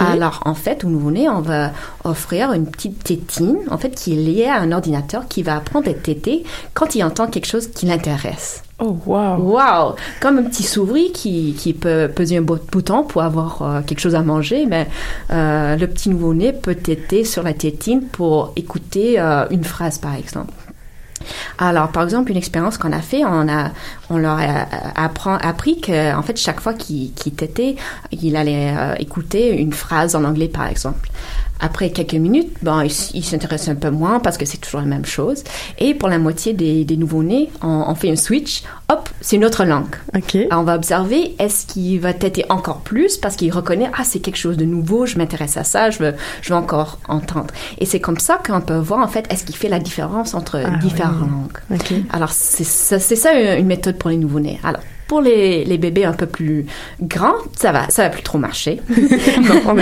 [0.00, 1.72] Alors, en fait, au nouveau-né, on va
[2.04, 5.88] offrir une petite tétine, en fait, qui est liée à un ordinateur qui va apprendre
[5.88, 8.62] à téter quand il entend quelque chose qui l'intéresse.
[8.80, 9.38] Oh, wow.
[9.38, 9.96] Wow!
[10.20, 14.14] Comme un petit souris qui, qui peut peser un bouton pour avoir euh, quelque chose
[14.14, 14.86] à manger, mais
[15.30, 20.14] euh, le petit nouveau-né peut téter sur la tétine pour écouter euh, une phrase, par
[20.14, 20.52] exemple.
[21.58, 23.70] Alors, par exemple, une expérience qu'on a fait, on a,
[24.10, 27.76] on leur a apprend, appris que, en fait, chaque fois qu'il qu'il tétait,
[28.12, 31.08] il allait euh, écouter une phrase en anglais, par exemple.
[31.60, 34.78] Après quelques minutes, bon, il, s- il s'intéresse un peu moins parce que c'est toujours
[34.80, 35.42] la même chose.
[35.78, 38.62] Et pour la moitié des, des nouveaux-nés, on, on fait un switch.
[38.88, 39.96] Hop, c'est une autre langue.
[40.16, 40.36] Ok.
[40.50, 44.20] Alors, on va observer, est-ce qu'il va têter encore plus parce qu'il reconnaît, ah, c'est
[44.20, 47.52] quelque chose de nouveau, je m'intéresse à ça, je veux, je veux encore entendre.
[47.78, 50.62] Et c'est comme ça qu'on peut voir, en fait, est-ce qu'il fait la différence entre
[50.64, 51.28] Ah différentes oui.
[51.28, 51.80] langues.
[51.80, 51.92] Ok.
[52.12, 54.60] Alors, c'est ça, ça une méthode pour les nouveau-nés.
[54.62, 56.66] Alors, pour les, les bébés un peu plus
[57.02, 58.80] grands, ça va, ça va plus trop marcher.
[59.38, 59.74] Non.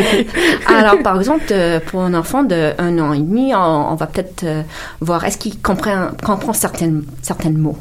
[0.66, 3.58] Alors, par exemple, euh, pour un enfant de un an et demi, on,
[3.92, 4.62] on va peut-être euh,
[5.00, 7.76] voir est-ce qu'il comprend, comprend certaines, certains mots.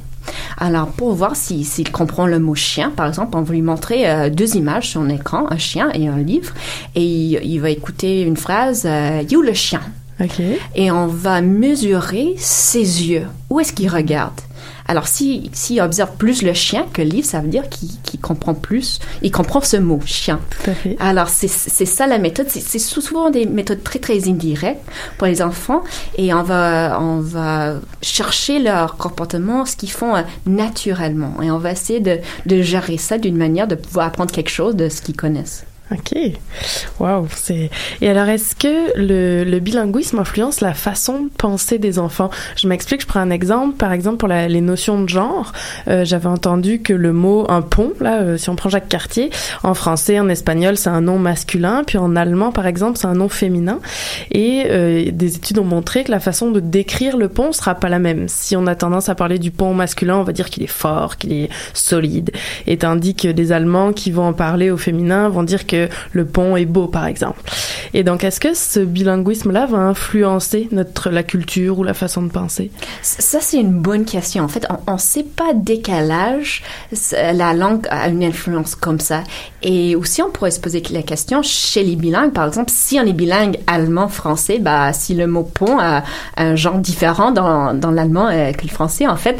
[0.58, 4.10] Alors, pour voir si- s'il comprend le mot chien, par exemple, on va lui montrer
[4.10, 6.51] euh, deux images sur un écran, un chien et un livre,
[6.95, 9.81] et il, il va écouter une phrase euh, You le chien.
[10.19, 10.41] Ok.
[10.75, 13.27] Et on va mesurer ses yeux.
[13.49, 14.39] Où est-ce qu'il regarde?
[14.88, 18.54] Alors, s'il si, observe plus le chien que le livre, ça veut dire qu'il comprend
[18.54, 20.39] plus, il comprend ce mot, chien.
[20.63, 20.95] Tout à fait.
[21.00, 22.48] Alors, c'est c'est ça la méthode.
[22.50, 24.82] C'est c'est sou- souvent des méthodes très, très indirectes
[25.17, 25.84] pour les enfants.
[26.17, 31.41] Et on va, on va chercher leur comportement, ce qu'ils font euh, naturellement.
[31.41, 34.76] Et on va essayer de, de gérer ça d'une manière de pouvoir apprendre quelque chose
[34.76, 35.65] de ce qu'ils connaissent.
[35.91, 36.17] Ok.
[37.00, 37.28] Wow.
[37.36, 37.69] C'est.
[38.02, 42.32] Et alors, est-ce que le, le bilinguisme influence la façon de penser des enfants?
[42.56, 43.02] Je m'explique.
[43.02, 43.76] Je prends un exemple.
[43.78, 45.52] Par exemple, pour la- les notions de genre,
[45.88, 49.30] euh, j'avais entendu que le mot un pont, là, euh, si on prend Jacques Cartier,
[49.62, 53.13] en français, en espagnol, c'est un nom masculin, puis en allemand, par exemple, c'est un
[53.13, 53.80] nom féminin.
[54.32, 57.89] Et euh, des études ont montré que la façon de décrire le pont sera pas
[57.89, 58.28] la même.
[58.28, 61.17] Si on a tendance à parler du pont masculin, on va dire qu'il est fort,
[61.17, 62.32] qu'il est solide,
[62.65, 65.74] et tandis que des Allemands qui vont en parler au féminin vont dire que
[66.11, 67.41] le pont est beau, par exemple.
[67.93, 72.29] Et donc, est-ce que ce bilinguisme-là va influencer notre la culture ou la façon de
[72.29, 72.71] penser?
[73.01, 74.43] Ça, c'est une bonne question.
[74.43, 75.81] En fait, on ne sait pas dès
[77.33, 79.23] la langue a une influence comme ça.
[79.61, 83.03] Et aussi, on pourrait se poser la question chez les bilingues, par exemple, si on
[83.03, 86.03] est bilingue allemand-français, bah, si le mot pont a
[86.38, 89.39] un genre différent dans, dans l'allemand euh, que le français, en fait,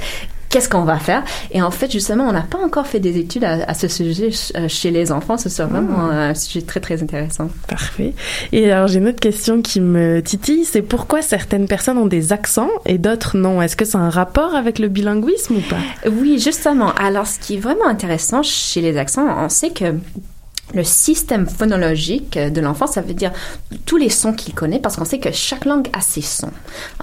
[0.56, 3.44] qu'est-ce qu'on va faire Et en fait, justement, on n'a pas encore fait des études
[3.44, 5.38] à, à ce sujet euh, chez les enfants.
[5.38, 7.50] Ce serait vraiment un sujet très, très intéressant.
[7.68, 8.14] Parfait.
[8.54, 12.32] Et alors, j'ai une autre question qui me titille, c'est pourquoi certaines personnes ont des
[12.32, 13.62] accents et d'autres non?
[13.62, 16.10] Est-ce que c'est un rapport avec le bilinguisme ou pas?
[16.10, 16.94] Oui, justement.
[16.94, 19.96] Alors, ce qui est vraiment intéressant chez les accents, on sait que
[20.74, 23.32] le système phonologique de l'enfant, ça veut dire
[23.86, 26.52] tous les sons qu'il connaît, parce qu'on sait que chaque langue a ses sons.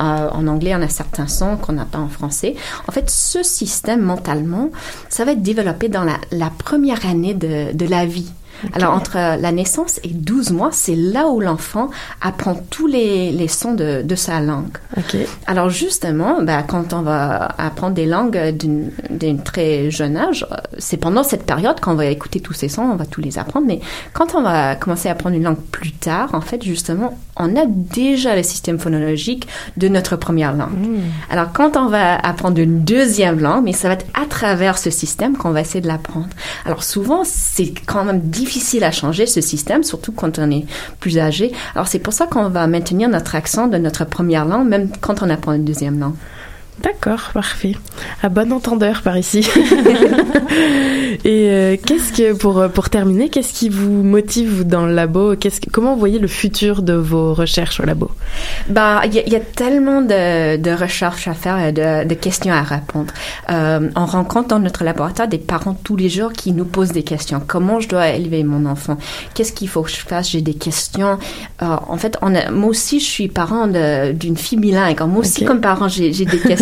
[0.01, 2.55] Euh, en anglais, on a certains sons qu'on n'a pas en français.
[2.88, 4.70] En fait, ce système mentalement,
[5.09, 8.31] ça va être développé dans la, première année de la vie.
[8.72, 13.48] Alors, entre la naissance et 12 mois, c'est là où l'enfant apprend tous les, les
[13.48, 14.77] sons de, de sa langue.
[14.96, 15.16] Ok.
[15.46, 20.57] Alors, justement, ben, quand on va apprendre des langues d'une d'un très jeune âge, euh,
[20.79, 23.66] c'est pendant cette période qu'on va écouter tous ces sons, on va tous les apprendre.
[23.66, 23.81] Mais
[24.12, 27.66] quand on va commencer à apprendre une langue plus tard, en fait, justement, on a
[27.66, 30.70] déjà le système phonologique de notre première langue.
[31.31, 34.90] Alors, quand on va apprendre une deuxième langue, mais ça va être à travers ce
[34.90, 36.28] système qu'on va essayer de l'apprendre.
[36.64, 40.64] Alors, souvent, c'est quand même difficile à changer ce système, surtout quand on est
[41.00, 41.52] plus âgé.
[41.74, 45.22] Alors, c'est pour ça qu'on va maintenir notre accent de notre première langue, même quand
[45.22, 46.14] on apprend une deuxième langue.
[46.80, 47.76] D'accord, parfait.
[48.22, 49.46] À bon entendeur par ici.
[51.24, 55.37] Et euh, qu'est-ce que pour pour terminer, qu'est-ce qui vous motive dans le labo?
[55.37, 58.11] Qu'est-ce que, comment vous voyez le futur de vos recherches au labo?
[58.68, 62.08] Bah, il y, a- il y a tellement de, de recherches à faire et de,
[62.08, 63.12] de questions à répondre.
[63.50, 67.04] Euh, on rencontre dans notre laboratoire des parents tous les jours qui nous posent des
[67.04, 67.40] questions.
[67.46, 68.96] Comment je dois élever mon enfant?
[69.35, 70.30] Qu'est-ce qu'il faut que je fasse?
[70.30, 71.18] J'ai des questions.
[71.62, 74.98] Euh, en fait, on a, moi aussi, je suis parent de- d'une fille bilingue.
[75.02, 76.62] Moi aussi, comme parent, j'ai j'ai des questions.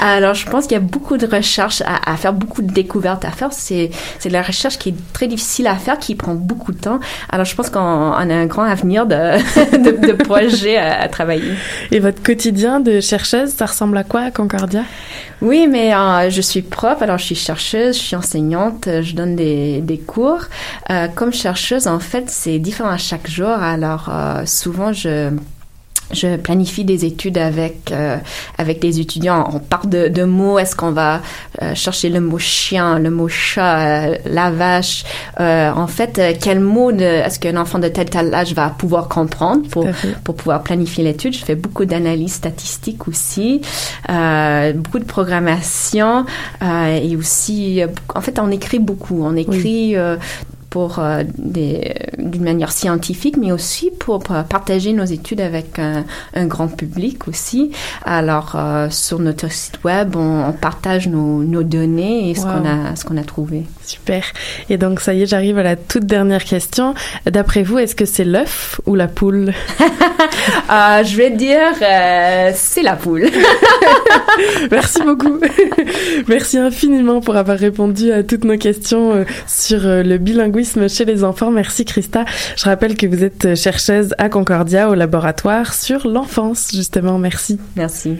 [0.00, 3.24] Alors, je pense qu'il y a beaucoup de recherches à, à faire, beaucoup de découvertes
[3.24, 3.52] à faire.
[3.52, 6.78] C'est c'est de la recherche qui est très difficile à faire, qui prend beaucoup de
[6.78, 7.00] temps.
[7.30, 9.14] Alors, je pense qu'on on a un grand avenir de,
[9.76, 11.52] de, de projets à, à travailler.
[11.90, 14.82] Et votre quotidien de chercheuse, ça ressemble à quoi à Concordia?
[15.40, 19.14] Oui, mais euh, je suis prof, alors je suis chercheuse, je suis enseignante, euh, je
[19.14, 20.42] donne des, des cours.
[20.90, 23.48] Euh, comme chercheuse, en fait, c'est différent à chaque jour.
[23.48, 25.30] Alors, euh, souvent, je
[26.12, 28.16] je planifie des études avec euh,
[28.58, 29.48] avec des étudiants.
[29.52, 30.58] On part de, de mots.
[30.58, 31.20] Est-ce qu'on va
[31.62, 35.04] euh, chercher le mot chien, le mot chat, euh, la vache?
[35.40, 39.08] Euh, En fait, euh, quel mot est-ce qu'un enfant de tel tel âge va pouvoir
[39.08, 39.86] comprendre pour
[40.24, 41.34] pour pouvoir planifier l'étude?
[41.34, 43.60] Je fais beaucoup d'analyses statistiques aussi,
[44.10, 46.24] euh, beaucoup de programmation
[46.62, 49.22] euh, et aussi, euh, en fait, on écrit beaucoup.
[49.24, 50.16] On écrit euh,
[50.72, 56.46] pour euh, d'une manière scientifique, mais aussi pour, pour partager nos études avec un, un
[56.46, 57.72] grand public aussi.
[58.06, 62.48] Alors, euh, sur notre site web, on, on partage nos, nos données et ce Wow.
[62.54, 63.64] qu'on a, ce qu'on a trouvé.
[63.84, 64.24] Super.
[64.70, 66.94] Et donc ça y est, j'arrive à la toute dernière question.
[67.30, 69.52] D'après vous, est-ce que c'est l'œuf ou la poule?
[70.70, 71.72] Euh, je vais dire,
[72.54, 73.28] c'est la poule.
[74.70, 75.38] Merci beaucoup.
[76.26, 81.50] Merci infiniment pour avoir répondu à toutes nos questions sur le bilinguisme chez les enfants.
[81.50, 82.24] Merci Christa.
[82.56, 87.18] Je rappelle que vous êtes chercheuse à Concordia au laboratoire sur l'enfance, justement.
[87.18, 87.58] Merci.
[87.76, 88.16] Merci.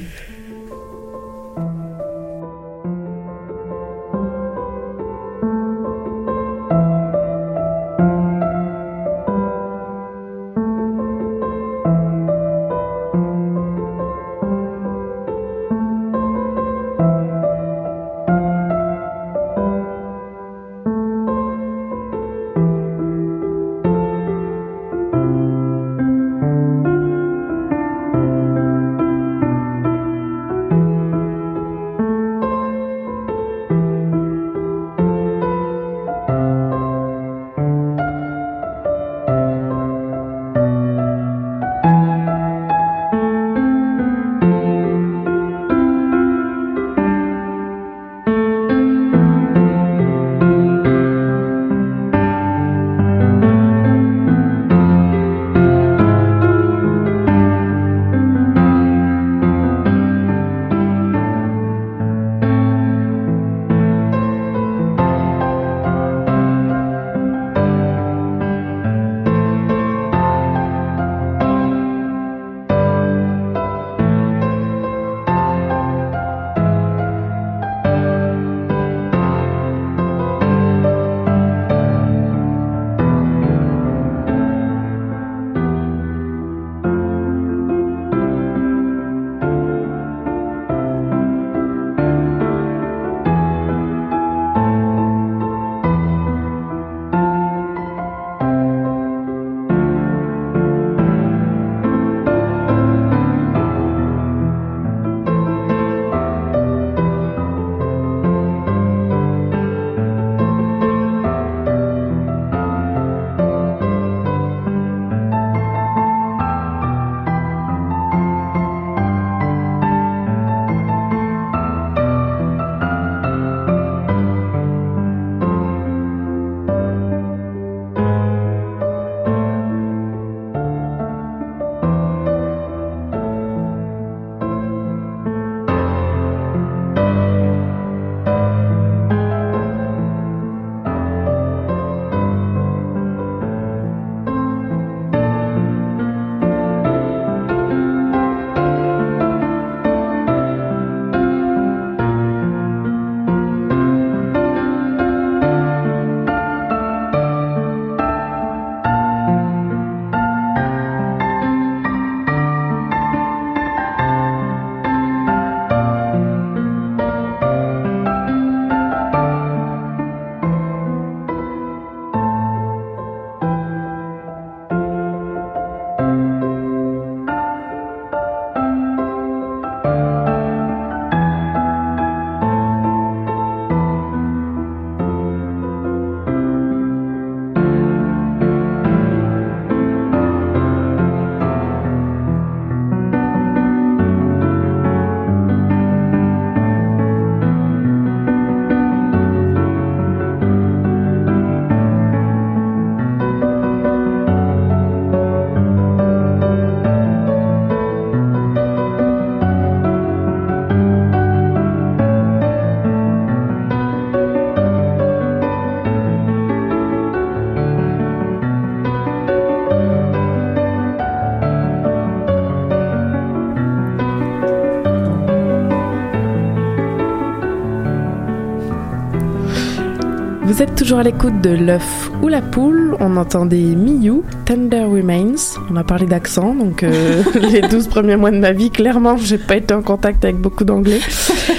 [230.63, 232.97] Vous êtes toujours à l'écoute de l'œuf ou la poule.
[233.01, 235.35] On entendait Miyu, Tender Remains.
[235.69, 239.39] On a parlé d'accent, donc euh, les 12 premiers mois de ma vie, clairement, j'ai
[239.39, 241.01] pas été en contact avec beaucoup d'anglais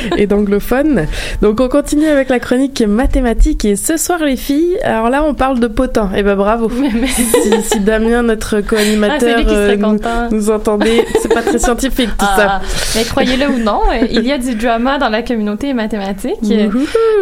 [0.17, 1.07] et d'anglophones.
[1.41, 5.33] Donc on continue avec la chronique mathématiques et ce soir les filles, alors là on
[5.33, 6.09] parle de potin.
[6.15, 6.69] Et ben bravo.
[7.07, 9.99] si, si Damien, notre co-animateur, Ah, euh, nous,
[10.31, 12.61] nous entendait, c'est pas très scientifique tout Ah, ça.
[12.95, 16.37] mais croyez-le ou non, euh, il y a du drama dans la communauté mathématique.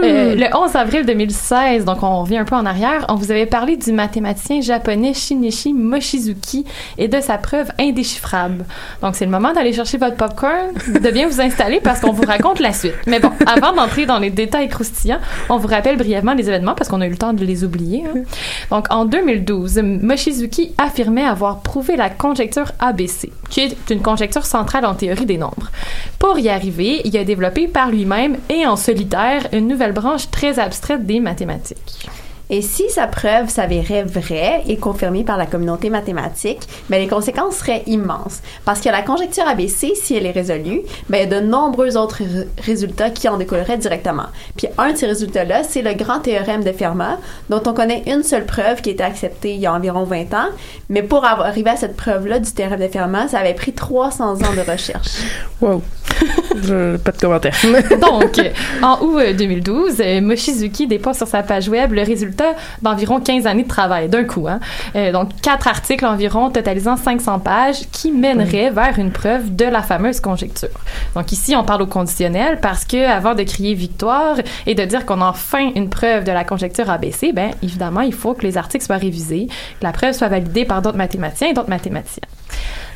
[0.03, 3.45] Euh, le 11 avril 2016, donc on revient un peu en arrière, on vous avait
[3.45, 6.65] parlé du mathématicien japonais Shinichi Mochizuki
[6.97, 8.65] et de sa preuve indéchiffrable.
[9.01, 12.23] Donc c'est le moment d'aller chercher votre popcorn, de bien vous installer parce qu'on vous
[12.25, 12.95] raconte la suite.
[13.07, 15.19] Mais bon, avant d'entrer dans les détails croustillants,
[15.49, 18.03] on vous rappelle brièvement les événements parce qu'on a eu le temps de les oublier.
[18.05, 18.21] hein.
[18.69, 24.85] Donc en 2012, Mochizuki affirmait avoir prouvé la conjecture ABC, qui est une conjecture centrale
[24.85, 25.71] en théorie des nombres.
[26.19, 30.59] Pour y arriver, il a développé par lui-même et en solitaire une nouvelle branche très
[30.59, 32.09] abstraite des mathématiques.
[32.51, 37.55] Et si sa preuve s'avérait vraie et confirmée par la communauté mathématique, ben les conséquences
[37.55, 38.41] seraient immenses.
[38.65, 41.95] Parce que la conjecture ABC, si elle est résolue, ben il y a de nombreux
[41.97, 44.25] autres ré- résultats qui en découleraient directement.
[44.57, 47.17] Puis un de ces résultats-là, c'est le grand théorème de Fermat,
[47.49, 50.33] dont on connaît une seule preuve qui a été acceptée il y a environ 20
[50.33, 50.49] ans.
[50.89, 54.33] Mais pour avoir- arriver à cette preuve-là du théorème de Fermat, ça avait pris 300
[54.43, 55.07] ans de recherche.
[55.61, 55.83] Wow.
[56.63, 57.55] Je- pas de commentaire.
[58.01, 58.49] Donc, euh,
[58.81, 62.40] en août euh, 2012, euh, Mochizuki dépose sur sa page web le résultat
[62.81, 64.47] d'environ 15 années de travail, d'un coup.
[64.47, 64.59] Hein.
[64.95, 69.81] Euh, donc, quatre articles environ totalisant 500 pages qui mèneraient vers une preuve de la
[69.81, 70.69] fameuse conjecture.
[71.15, 75.05] Donc, ici, on parle au conditionnel parce que avant de crier victoire et de dire
[75.05, 78.57] qu'on a enfin une preuve de la conjecture ABC, ben, évidemment, il faut que les
[78.57, 79.47] articles soient révisés,
[79.79, 82.23] que la preuve soit validée par d'autres mathématiciens et d'autres mathématiciens.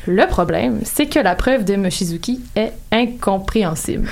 [0.06, 4.08] Le problème, c'est que la preuve de Mochizuki est incompréhensible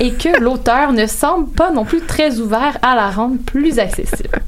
[0.00, 4.40] et que l'auteur ne semble pas non plus très ouvert à la rendre plus accessible.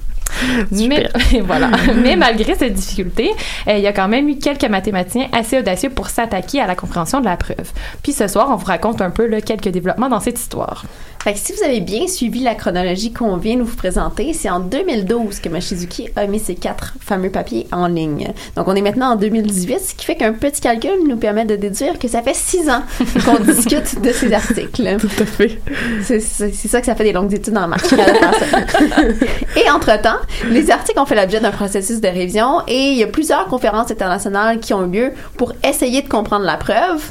[0.71, 1.09] Mais,
[1.43, 1.71] voilà.
[1.97, 3.33] Mais malgré cette difficulté,
[3.69, 6.75] euh, il y a quand même eu quelques mathématiciens assez audacieux pour s'attaquer à la
[6.75, 7.71] compréhension de la preuve.
[8.03, 10.85] Puis ce soir, on vous raconte un peu là, quelques développements dans cette histoire.
[11.27, 14.49] Fait que si vous avez bien suivi la chronologie qu'on vient de vous présenter, c'est
[14.49, 18.33] en 2012 que Mochizuki a mis ces quatre fameux papiers en ligne.
[18.55, 21.57] Donc on est maintenant en 2018, ce qui fait qu'un petit calcul nous permet de
[21.57, 22.83] déduire que ça fait six ans
[23.25, 24.97] qu'on discute de ces articles.
[25.01, 25.61] Tout à fait.
[26.01, 27.99] C'est ça que ça fait des longues études en marketing.
[29.57, 33.09] et entre-temps, les articles ont fait l'objet d'un processus de révision et il y a
[33.09, 37.03] plusieurs conférences internationales qui ont eu lieu pour essayer de comprendre la preuve,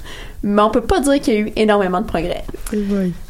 [0.42, 2.46] mais on peut pas dire qu'il y a eu énormément de progrès.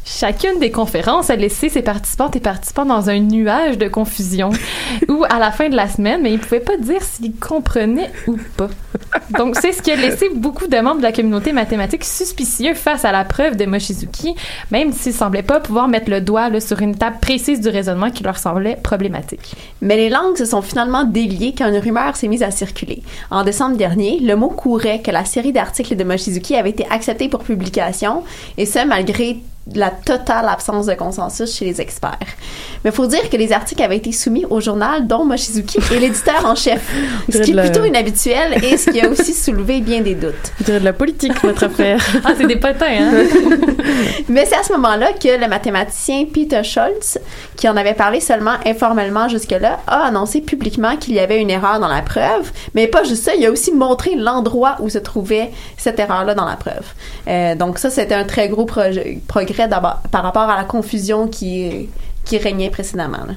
[0.08, 4.50] Chacune des conférences a laissé ses participantes et participants dans un nuage de confusion
[5.08, 8.36] où, à la fin de la semaine, mais ils pouvaient pas dire s'ils comprenaient ou
[8.56, 8.68] pas.
[9.36, 13.04] Donc, c'est ce qui a laissé beaucoup de membres de la communauté mathématique suspicieux face
[13.04, 14.36] à la preuve de Mochizuki,
[14.70, 18.12] même s'ils semblaient pas pouvoir mettre le doigt là, sur une étape précise du raisonnement
[18.12, 19.56] qui leur semblait problématique.
[19.80, 23.02] Mais les langues se sont finalement déliées quand une rumeur s'est mise à circuler.
[23.32, 27.28] En décembre dernier, le mot courait que la série d'articles de Mochizuki avait été acceptée
[27.28, 28.22] pour publication,
[28.56, 29.40] et ce, malgré
[29.74, 32.18] la totale absence de consensus chez les experts.
[32.84, 35.98] Mais il faut dire que les articles avaient été soumis au journal dont Mochizuki est
[35.98, 36.88] l'éditeur en chef,
[37.32, 40.52] ce qui est la- plutôt inhabituel et ce qui a aussi soulevé bien des doutes.
[40.60, 41.98] Dirait de la politique, votre affaire.
[42.24, 43.24] Ah, c'est des potins, hein?
[44.28, 47.18] Mais c'est à ce moment-là que le mathématicien Peter Scholz,
[47.56, 51.80] qui en avait parlé seulement informellement jusque-là, a annoncé publiquement qu'il y avait une erreur
[51.80, 52.52] dans la preuve.
[52.74, 56.44] Mais pas juste ça, il a aussi montré l'endroit où se trouvait cette erreur-là dans
[56.46, 56.84] la preuve.
[57.28, 59.55] Euh, donc ça, c'était un très gros progrès
[60.10, 61.88] par rapport à la confusion qui,
[62.26, 63.24] qui régnait précédemment.
[63.26, 63.34] là.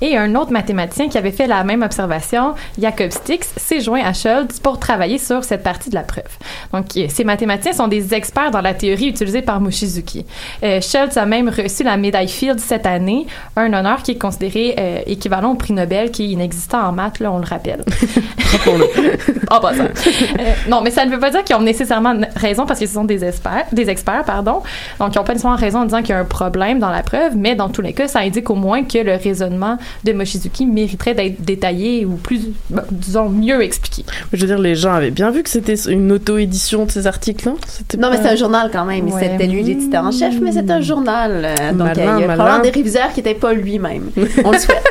[0.00, 4.12] Et un autre mathématicien qui avait fait la même observation, Jacob Stix, s'est joint à
[4.12, 6.24] Schultz pour travailler sur cette partie de la preuve.
[6.72, 10.24] Donc, euh, ces mathématiciens sont des experts dans la théorie utilisée par Mochizuki.
[10.62, 13.26] Euh, Schultz a même reçu la médaille Fields cette année,
[13.56, 17.18] un honneur qui est considéré euh, équivalent au prix Nobel qui est inexistant en maths,
[17.18, 17.84] là, on le rappelle.
[19.50, 19.84] en passant.
[19.84, 22.94] Euh, non, mais ça ne veut pas dire qu'ils ont nécessairement raison parce que ce
[22.94, 24.62] sont des experts, des experts, pardon.
[25.00, 27.02] Donc, ils n'ont pas nécessairement raison en disant qu'il y a un problème dans la
[27.02, 30.66] preuve, mais dans tous les cas, ça indique au moins que le raisonnement de Mochizuki
[30.66, 34.04] mériterait d'être détaillé ou plus, bah, disons, mieux expliqué.
[34.32, 37.02] Je veux dire, les gens avaient bien vu que c'était une auto-édition de ces.
[37.02, 39.06] C'était Non, mais c'est un journal quand même.
[39.06, 39.20] Ouais.
[39.20, 41.44] C'était lui l'éditeur en chef, mais c'est un journal.
[41.44, 44.10] euh, donc, Malin, il y a probablement des réviseurs qui n'étaient pas lui-même.
[44.44, 44.84] On le souhaite.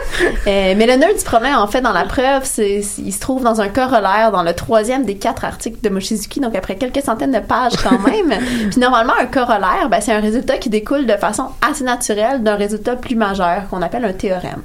[0.48, 3.44] Euh, mais le nœud du problème, en fait, dans la preuve, c'est il se trouve
[3.44, 7.32] dans un corollaire dans le troisième des quatre articles de Mochizuki, donc après quelques centaines
[7.32, 8.40] de pages quand même.
[8.72, 12.56] Puis normalement, un corollaire, ben, c'est un résultat qui découle de façon assez naturelle d'un
[12.56, 13.27] résultat plus majeur
[13.70, 14.62] qu'on appelle un théorème.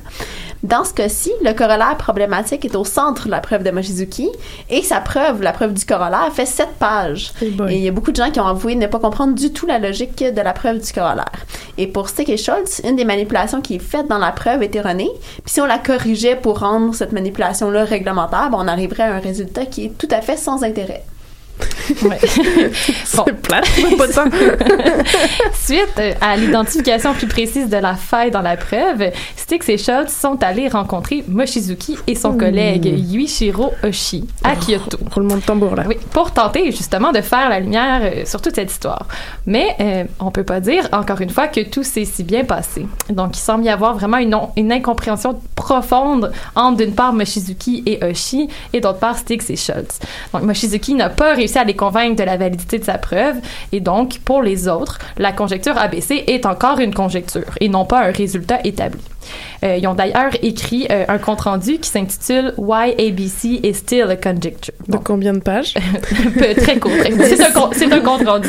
[0.62, 4.28] Dans ce cas-ci, le corollaire problématique est au centre de la preuve de Mochizuki
[4.70, 7.32] et sa preuve, la preuve du corollaire, fait sept pages.
[7.42, 9.66] et il y a beaucoup de gens qui ont avoué ne pas comprendre du tout
[9.66, 11.32] la logique de la preuve du corollaire.
[11.78, 14.76] Et pour Stick et Schultz, une des manipulations qui est faite dans la preuve est
[14.76, 15.10] erronée.
[15.44, 19.20] Puis si on la corrigeait pour rendre cette manipulation-là réglementaire, ben, on arriverait à un
[19.20, 21.02] résultat qui est tout à fait sans intérêt.
[22.02, 22.18] Ouais.
[23.04, 24.24] C'est plate, pas de temps.
[25.54, 30.12] Suite euh, à l'identification plus précise de la faille dans la preuve, Styx et Schultz
[30.12, 32.38] sont allés rencontrer Mochizuki et son Ouh.
[32.38, 34.98] collègue Yuichiro Oshi à Kyoto.
[35.10, 35.84] Roulement de tambour, là.
[35.86, 39.06] Oui, pour tenter justement de faire la lumière euh, sur toute cette histoire.
[39.46, 42.86] Mais euh, on peut pas dire, encore une fois, que tout s'est si bien passé.
[43.10, 48.04] Donc, il semble y avoir vraiment une, une incompréhension profonde entre, d'une part, Mochizuki et
[48.04, 49.98] Oshi, et d'autre part, Styx et Schultz.
[50.32, 53.36] Donc, Mochizuki n'a pas réussi à les convaincre de la validité de sa preuve,
[53.72, 58.06] et donc, pour les autres, la conjecture ABC est encore une conjecture, et non pas
[58.06, 59.00] un résultat établi.
[59.64, 64.16] Euh, ils ont d'ailleurs écrit euh, un compte-rendu qui s'intitule Why ABC is still a
[64.16, 64.74] conjecture.
[64.88, 65.74] De combien de pages?
[66.56, 66.92] Très court.
[67.22, 68.48] C'est un, c'est un compte rendu.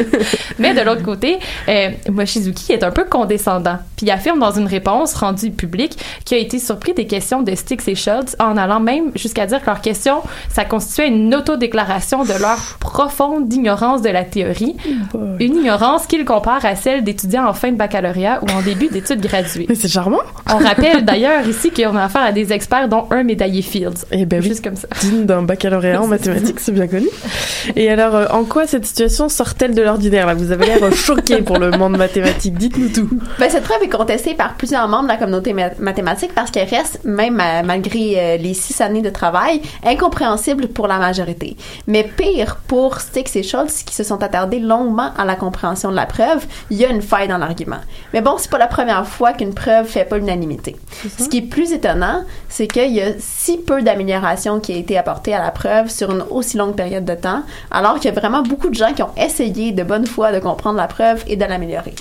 [0.58, 1.38] Mais de l'autre côté,
[1.68, 6.36] euh, Mochizuki est un peu condescendant, puis il affirme dans une réponse rendue publique qu'il
[6.36, 9.66] a été surpris des questions de Styx et Schultz en allant même jusqu'à dire que
[9.66, 14.76] leurs questions, ça constituait une autodéclaration de leur profonde ignorance de la théorie,
[15.40, 19.20] une ignorance qu'il compare à celle d'étudiants en fin de baccalauréat ou en début d'études
[19.20, 19.66] graduées.
[19.68, 20.22] Mais c'est charmant.
[20.52, 24.04] On rappelle d'ailleurs ici qu'on a affaire à des experts dont un médaillé Fields.
[24.10, 24.48] Eh ben oui.
[24.48, 24.86] Juste comme ça.
[25.00, 27.08] Digne d'un baccalauréat en mathématiques, c'est bien connu.
[27.76, 30.34] Et alors, euh, en quoi cette situation sort-elle de l'ordinaire là?
[30.34, 32.54] Vous avez l'air euh, choqué pour le monde mathématique.
[32.54, 33.08] Dites-nous tout.
[33.38, 36.68] Ben, cette preuve est contestée par plusieurs membres de la communauté ma- mathématique parce qu'elle
[36.68, 41.56] reste, même euh, malgré euh, les six années de travail, incompréhensible pour la majorité.
[41.86, 45.96] Mais pire, pour Styx et Schultz, qui se sont attardés longuement à la compréhension de
[45.96, 47.78] la preuve, il y a une faille dans l'argument.
[48.12, 50.76] Mais bon, c'est pas la première fois qu'une preuve fait pas l'unanimité.
[51.18, 54.98] Ce qui est plus étonnant, c'est qu'il y a si peu d'amélioration qui a été
[54.98, 58.20] apportée à la preuve sur une aussi longue période de temps, alors qu'il y a
[58.20, 61.36] vraiment beaucoup de gens qui ont essayé de bonne foi de comprendre la preuve et
[61.36, 61.94] de l'améliorer.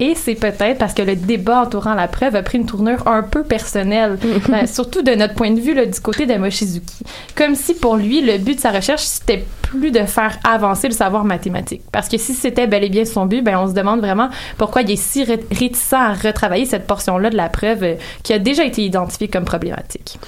[0.00, 3.22] Et c'est peut-être parce que le débat entourant la preuve a pris une tournure un
[3.22, 7.04] peu personnelle, Ben, surtout de notre point de vue là, du côté de Mochizuki.
[7.36, 10.94] Comme si pour lui, le but de sa recherche, c'était plus de faire avancer le
[10.94, 11.82] savoir mathématique.
[11.92, 14.28] Parce que si c'était bel et bien son but, ben on se demande vraiment
[14.58, 17.94] pourquoi il est si ré- réticent à retravailler cette portion-là de la preuve euh,
[18.24, 20.18] qui a déjà été identifiée comme problématique.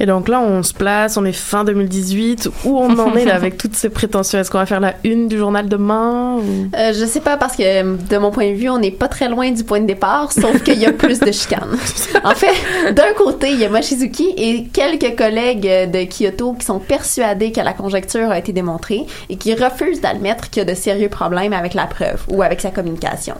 [0.00, 2.50] Et donc là, on se place, on est fin 2018.
[2.64, 4.38] Où on en est là avec toutes ces prétentions?
[4.38, 6.68] Est-ce qu'on va faire la une du journal demain ou...
[6.76, 9.19] Euh, je sais pas parce que de mon point de vue, on n'est pas très
[9.28, 11.76] loin du point de départ, sauf qu'il y a plus de chicanes.
[12.24, 16.78] En fait, d'un côté, il y a Mochizuki et quelques collègues de Kyoto qui sont
[16.78, 20.74] persuadés que la conjecture a été démontrée et qui refusent d'admettre qu'il y a de
[20.74, 23.34] sérieux problèmes avec la preuve ou avec sa communication.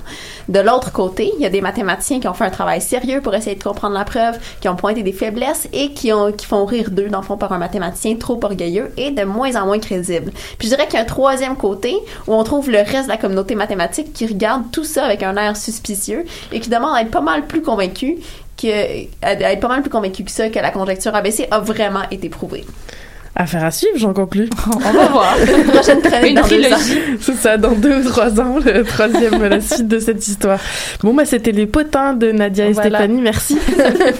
[0.48, 3.34] De l'autre côté, il y a des mathématiciens qui ont fait un travail sérieux pour
[3.34, 6.64] essayer de comprendre la preuve, qui ont pointé des faiblesses et qui, ont, qui font
[6.64, 9.78] rire d'eux, dans le fond, par un mathématicien trop orgueilleux et de moins en moins
[9.78, 10.32] crédible.
[10.58, 11.94] Puis je dirais qu'il y a un troisième côté
[12.26, 15.36] où on trouve le reste de la communauté mathématique qui regarde tout ça avec un
[15.36, 15.69] air suspicieux
[16.52, 18.16] et qui demande à être pas mal plus convaincu
[18.60, 18.66] que,
[19.22, 22.28] à être pas mal plus convaincu que ça que la conjecture ABC a vraiment été
[22.28, 22.64] prouvée.
[23.36, 24.50] Affaire à suivre, j'en conclus.
[24.74, 25.36] On va voir.
[25.72, 26.76] Prochaine chronique Une dans deux ans.
[26.76, 27.00] trilogie.
[27.20, 30.58] C'est ça, dans deux ou trois ans, le troisième, la suite de cette histoire.
[31.02, 32.98] Bon, bah, c'était les potins de Nadia et Voilà.
[32.98, 33.20] Stéphanie.
[33.22, 33.56] Merci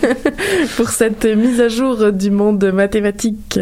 [0.77, 3.59] pour cette mise à jour du monde mathématique.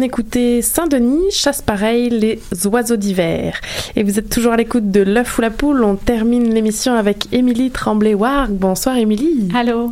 [0.00, 3.60] On écoutait Saint-Denis, Chasse pareil, les oiseaux d'hiver.
[3.96, 5.84] Et vous êtes toujours à l'écoute de l'œuf ou la poule.
[5.84, 8.50] On termine l'émission avec Émilie Tremblay-Warg.
[8.50, 9.50] Bonsoir Émilie.
[9.54, 9.90] Allô.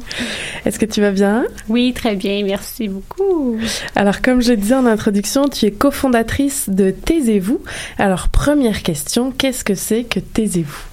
[0.64, 1.44] Est-ce que tu vas bien?
[1.68, 3.58] Oui, très bien, merci beaucoup.
[3.94, 7.60] Alors, comme je disais en introduction, tu es cofondatrice de Taisez-vous.
[7.98, 10.84] Alors, première question, qu'est-ce que c'est que Taisez-vous?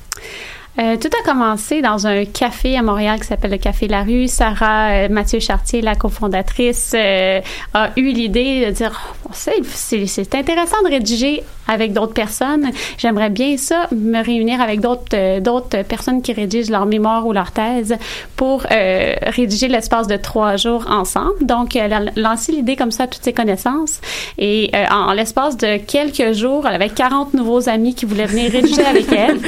[0.78, 4.28] Euh, tout a commencé dans un café à Montréal qui s'appelle le Café La Rue.
[4.28, 7.40] Sarah euh, Mathieu Chartier, la cofondatrice, euh,
[7.74, 12.72] a eu l'idée de dire oh, c'est, intéressant de rédiger avec d'autres personnes.
[12.98, 17.34] J'aimerais bien ça, me réunir avec d'autres euh, d'autres personnes qui rédigent leur mémoire ou
[17.34, 17.96] leur thèse
[18.36, 21.46] pour euh, rédiger l'espace de trois jours ensemble.
[21.46, 24.02] Donc, elle a lancé l'idée comme ça à toutes ses connaissances.
[24.38, 28.26] Et euh, en, en l'espace de quelques jours, elle avait 40 nouveaux amis qui voulaient
[28.26, 29.40] venir rédiger avec elle,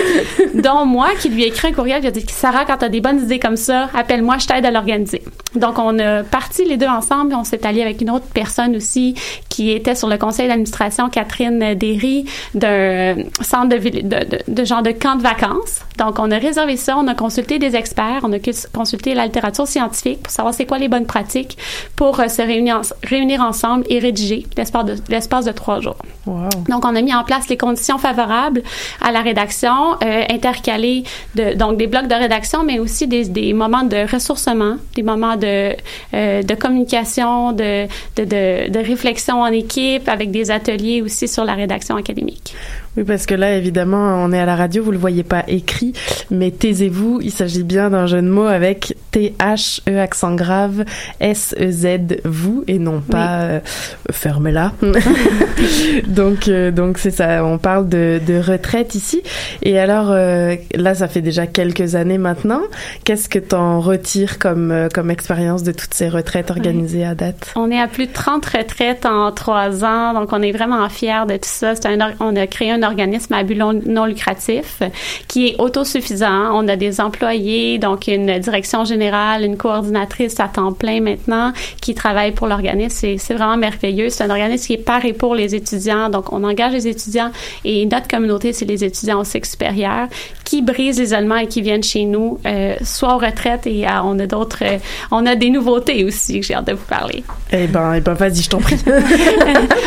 [0.61, 2.89] dont moi qui lui ai écrit un courriel qui a dit Sarah, quand tu as
[2.89, 5.23] des bonnes idées comme ça, appelle-moi, je t'aide à l'organiser.
[5.55, 9.15] Donc, on a parti les deux ensemble, on s'est allié avec une autre personne aussi
[9.49, 12.06] qui était sur le conseil d'administration, Catherine Derry,
[12.53, 15.81] d'un centre de, de, de, de genre de camp de vacances.
[15.97, 19.25] Donc, on a réservé ça, on a consulté des experts, on a cons- consulté la
[19.25, 21.57] littérature scientifique pour savoir c'est quoi les bonnes pratiques
[21.95, 25.97] pour euh, se réunir, réunir ensemble et rédiger l'espace de, l'espace de trois jours.
[26.25, 28.61] Donc, on a mis en place les conditions favorables
[29.01, 30.23] à la rédaction, euh,
[31.35, 35.35] de, donc des blocs de rédaction, mais aussi des, des moments de ressourcement, des moments
[35.35, 35.75] de,
[36.13, 37.87] euh, de communication, de,
[38.17, 42.55] de, de réflexion en équipe, avec des ateliers aussi sur la rédaction académique.
[42.97, 45.93] Oui, parce que là, évidemment, on est à la radio, vous le voyez pas écrit,
[46.31, 50.83] mais taisez-vous, il s'agit bien d'un jeu de mots avec T-H-E accent grave,
[51.19, 53.59] S-E-Z, vous, et non pas euh,
[54.09, 54.71] fermez-la.
[56.07, 59.21] donc, euh, donc c'est ça, on parle de, de retraite ici.
[59.61, 62.61] Et alors, euh, là, ça fait déjà quelques années maintenant.
[63.03, 67.53] Qu'est-ce que t'en retires comme, comme expérience de toutes ces retraites organisées à date?
[67.55, 71.25] On est à plus de 30 retraites en trois ans, donc on est vraiment fiers
[71.27, 71.75] de tout ça.
[71.75, 74.81] C'est un, on a créé un organisme à but non, lucratif
[75.27, 76.51] qui est autosuffisant.
[76.53, 81.93] On a des employés, donc une direction générale, une coordinatrice à temps plein maintenant qui
[81.93, 83.17] travaille pour l'organisme.
[83.17, 84.09] C'est, vraiment merveilleux.
[84.09, 87.31] C'est un organisme qui est par et pour les étudiants, donc on engage les étudiants
[87.65, 90.07] et notre communauté, c'est les étudiants au cycle supérieur
[90.43, 94.17] qui brisent l'isolement et qui viennent chez nous, euh, soit aux retraites et euh, on
[94.19, 94.77] a d'autres, euh,
[95.11, 97.23] on a des nouveautés aussi que j'ai hâte de vous parler.
[97.51, 98.77] Eh ben, eh ben, vas-y, je t'en prie.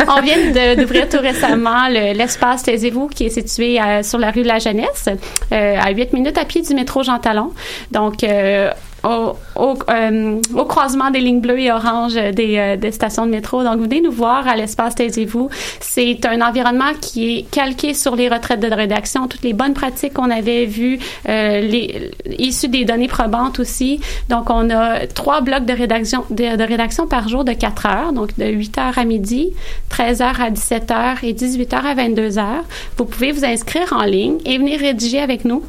[0.08, 4.30] On vient de- d'ouvrir tout récemment le- l'espace Taisez-vous qui est situé euh, sur la
[4.30, 5.10] rue de la Jeunesse,
[5.52, 7.52] euh, à 8 minutes à pied du métro Jean Talon.
[7.90, 8.70] Donc, euh,
[9.04, 13.62] euh, au croisement des lignes bleues et oranges des, euh, des stations de métro.
[13.62, 15.48] Donc, venez nous voir à l'espace Taisez-vous.
[15.80, 20.14] C'est un environnement qui est calqué sur les retraites de rédaction, toutes les bonnes pratiques
[20.14, 20.98] qu'on avait vues,
[21.28, 24.00] euh, les, issues des données probantes aussi.
[24.28, 28.12] Donc, on a trois blocs de rédaction, de, de rédaction par jour de 4 heures,
[28.12, 29.52] donc de 8 heures à midi,
[29.88, 32.64] 13 heures à 17 heures et 18 heures à 22 heures.
[32.96, 35.62] Vous pouvez vous inscrire en ligne et venir rédiger avec nous.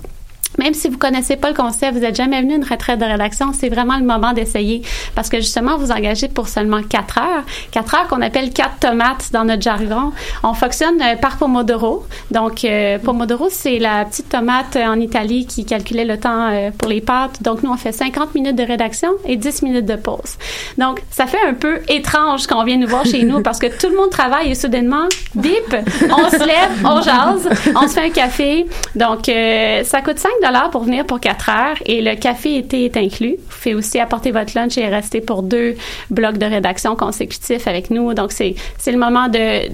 [0.58, 3.06] Même si vous connaissez pas le concept, vous êtes jamais venu à une retraite de
[3.06, 4.82] rédaction, c'est vraiment le moment d'essayer
[5.16, 9.32] parce que justement vous engagez pour seulement 4 heures, 4 heures qu'on appelle 4 tomates
[9.32, 10.12] dans notre jargon.
[10.44, 12.06] On fonctionne euh, par pomodoro.
[12.32, 16.72] Donc euh, pomodoro c'est la petite tomate euh, en Italie qui calculait le temps euh,
[16.78, 17.42] pour les pâtes.
[17.42, 20.38] Donc nous on fait 50 minutes de rédaction et 10 minutes de pause.
[20.78, 23.68] Donc ça fait un peu étrange quand on vient nous voir chez nous parce que
[23.68, 25.76] tout le monde travaille et soudainement bip,
[26.10, 28.68] on se lève, on jase, on se fait un café.
[28.96, 32.86] Donc euh, ça coûte 5 dollars pour venir pour 4 heures et le café été
[32.86, 33.36] est inclus.
[33.38, 35.76] Vous pouvez aussi apporter votre lunch et rester pour deux
[36.10, 38.14] blocs de rédaction consécutifs avec nous.
[38.14, 39.68] Donc c'est c'est le moment de,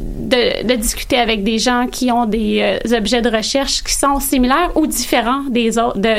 [0.64, 4.72] de discuter avec des gens qui ont des euh, objets de recherche qui sont similaires
[4.76, 5.72] ou différents des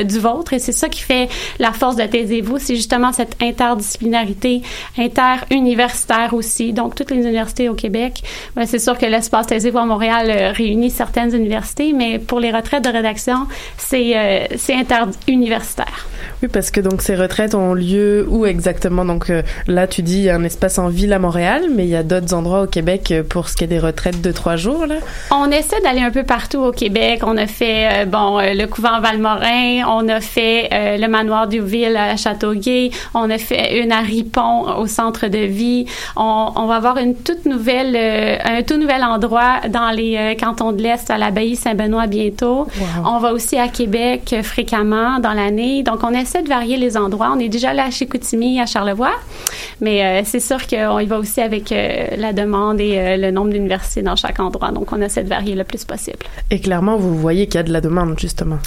[0.05, 1.28] du vôtre et c'est ça qui fait
[1.59, 4.62] la force de Taisez-vous, c'est justement cette interdisciplinarité
[4.96, 6.72] interuniversitaire aussi.
[6.72, 8.22] Donc toutes les universités au Québec,
[8.55, 12.51] ben, c'est sûr que l'espace Taisez-vous à Montréal euh, réunit certaines universités, mais pour les
[12.51, 13.46] retraites de rédaction,
[13.76, 16.07] c'est euh, c'est interuniversitaire.
[16.43, 19.05] Oui, parce que donc ces retraites ont lieu où exactement?
[19.05, 21.84] Donc euh, là, tu dis il y a un espace en ville à Montréal, mais
[21.84, 24.30] il y a d'autres endroits au Québec euh, pour ce qui est des retraites de
[24.30, 24.97] trois jours là.
[25.32, 27.22] On essaie d'aller un peu partout au Québec.
[27.24, 32.16] On a fait euh, bon le couvent Valmorin, on a fait le manoir d'Youville à
[32.16, 35.86] Châteauguay, on a fait une à Ripon au centre de vie.
[36.16, 40.82] On, on va avoir une toute nouvelle un tout nouvel endroit dans les cantons de
[40.82, 42.66] l'Est à l'abbaye Saint-Benoît bientôt.
[43.05, 45.83] On va aussi à Québec fréquemment dans l'année.
[45.83, 47.33] Donc on essaie de varier les endroits.
[47.35, 49.14] On est déjà allé à Chicoutimi, à Charlevoix.
[49.81, 53.31] Mais euh, c'est sûr qu'on y va aussi avec euh, la demande et euh, le
[53.31, 54.70] nombre d'universités dans chaque endroit.
[54.70, 56.18] Donc, on essaie de varier le plus possible.
[56.51, 58.59] Et clairement, vous voyez qu'il y a de la demande, justement.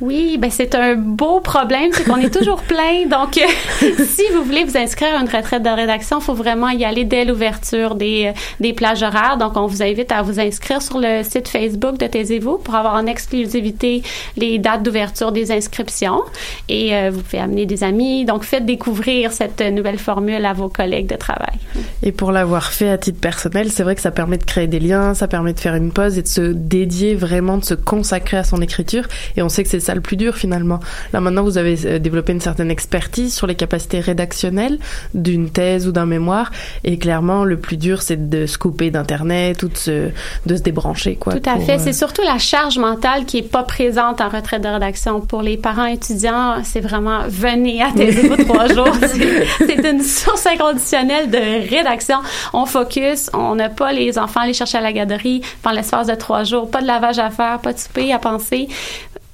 [0.00, 3.06] Oui, ben c'est un beau problème, c'est qu'on est toujours plein.
[3.06, 6.70] Donc, euh, si vous voulez vous inscrire à une retraite de rédaction, il faut vraiment
[6.70, 9.36] y aller dès l'ouverture des, euh, des plages horaires.
[9.38, 12.94] Donc, on vous invite à vous inscrire sur le site Facebook de Taisez-vous pour avoir
[12.94, 14.02] en exclusivité
[14.38, 16.22] les dates d'ouverture des inscriptions.
[16.70, 18.24] Et euh, vous pouvez amener des amis.
[18.24, 21.58] Donc, faites découvrir cette nouvelle formule à vos collègues de travail.
[22.02, 24.80] Et pour l'avoir fait à titre personnel, c'est vrai que ça permet de créer des
[24.80, 28.38] liens, ça permet de faire une pause et de se dédier vraiment, de se consacrer
[28.38, 29.04] à son écriture.
[29.36, 30.78] Et on sait que c'est ça le plus dur finalement.
[31.12, 34.78] Là maintenant, vous avez euh, développé une certaine expertise sur les capacités rédactionnelles
[35.14, 36.52] d'une thèse ou d'un mémoire.
[36.84, 40.10] Et clairement, le plus dur, c'est de se couper d'internet ou de se,
[40.46, 41.32] de se débrancher, quoi.
[41.34, 41.74] Tout à pour, fait.
[41.74, 45.20] euh, C'est surtout la charge mentale qui est pas présente en retraite de rédaction.
[45.20, 48.94] Pour les parents étudiants, c'est vraiment venez à taisez-vous trois jours.
[49.00, 52.18] C'est- une source inconditionnelle de rédaction.
[52.52, 56.06] On focus, on n'a pas les enfants à aller chercher à la garderie pendant l'espace
[56.06, 58.68] de trois jours, pas de lavage à faire, pas de souper à penser.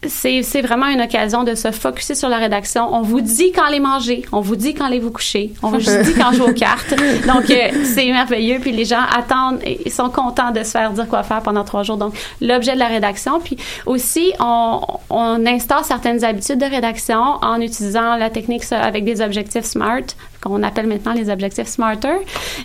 [0.05, 2.95] C'est vraiment une occasion de se focuser sur la rédaction.
[2.95, 5.79] On vous dit quand les manger, on vous dit quand les vous coucher, on vous
[6.03, 6.91] dit quand jouer aux cartes.
[7.27, 8.59] Donc euh, c'est merveilleux.
[8.61, 11.83] Puis les gens attendent et sont contents de se faire dire quoi faire pendant trois
[11.83, 11.97] jours.
[11.97, 13.41] Donc l'objet de la rédaction.
[13.41, 14.81] Puis aussi on,
[15.11, 20.63] on instaure certaines habitudes de rédaction en utilisant la technique avec des objectifs SMART qu'on
[20.63, 22.09] appelle maintenant les objectifs Smarter.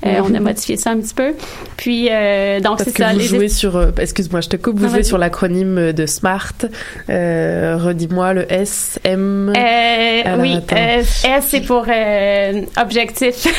[0.06, 1.34] Euh, on a modifié ça un petit peu.
[1.78, 3.12] Puis euh, donc c'est ça.
[3.14, 6.54] vous les- jouez sur, euh, excuse-moi, je te coupe, vous jouez sur l'acronyme de SMART.
[7.10, 9.52] Euh, redis-moi le S, M.
[9.56, 11.86] Alors, oui, S c'est pour
[12.82, 13.48] objectif.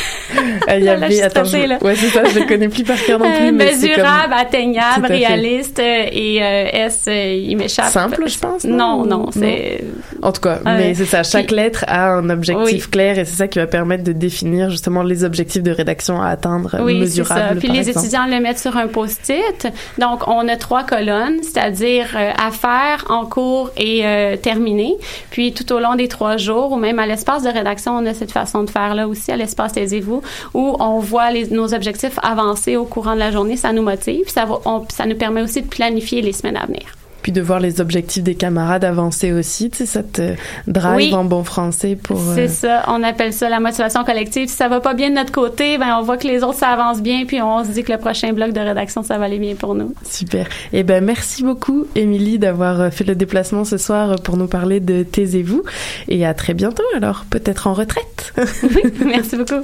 [0.66, 3.18] Ah, il y avait, attends, je- ouais, c'est ça, je le connais plus par cœur
[3.18, 7.86] non plus, mais mesurable, comme- atteignable, réaliste et S, il m'échappe.
[7.90, 8.64] Simple, je pense.
[8.64, 9.84] Non, non, c'est.
[10.22, 11.22] En tout cas, mais c'est ça.
[11.22, 12.90] Chaque Puis- lettre a un objectif Oui.
[12.90, 16.28] clair et c'est ça qui va permettre de définir justement les objectifs de rédaction à
[16.28, 17.40] atteindre, Oui, c'est mesurables.
[17.40, 17.54] ça.
[17.56, 18.06] Puis par les exemple.
[18.06, 19.68] étudiants le mettent sur un post-it.
[19.98, 24.96] Donc, on a trois colonnes, c'est-à-dire euh, à faire, en cours et euh, terminé.
[25.30, 28.14] Puis, tout au long des trois jours, ou même à l'espace de rédaction, on a
[28.14, 30.22] cette façon de faire là aussi, à l'espace Taisez-vous,
[30.54, 33.56] où on voit les- nos objectifs avancer au courant de la journée.
[33.56, 34.24] Ça nous motive.
[34.28, 36.82] Ça, va- on- ça nous permet aussi de planifier les semaines à venir.
[37.22, 40.34] Puis de voir les objectifs des camarades avancer aussi, tu sais, ça te
[40.66, 41.14] drive Oui.
[41.14, 42.18] en bon français pour.
[42.20, 44.48] euh, C'est ça, on appelle ça la motivation collective.
[44.48, 46.68] Si ça va pas bien de notre côté, ben on voit que les autres ça
[46.68, 49.38] avance bien, puis on se dit que le prochain bloc de rédaction ça va aller
[49.38, 49.94] bien pour nous.
[50.08, 50.46] Super.
[50.72, 54.48] Eh ben merci beaucoup, Émilie, d'avoir euh, fait le déplacement ce soir euh, pour nous
[54.48, 55.62] parler de Taisez-vous.
[56.08, 58.32] Et à très bientôt, alors peut-être en retraite.
[58.62, 59.62] oui, merci beaucoup.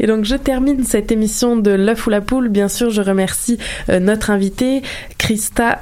[0.00, 2.48] Et donc je termine cette émission de l'œuf ou la poule.
[2.48, 3.58] Bien sûr, je remercie
[3.90, 4.82] euh, notre invitée,
[5.18, 5.80] Christa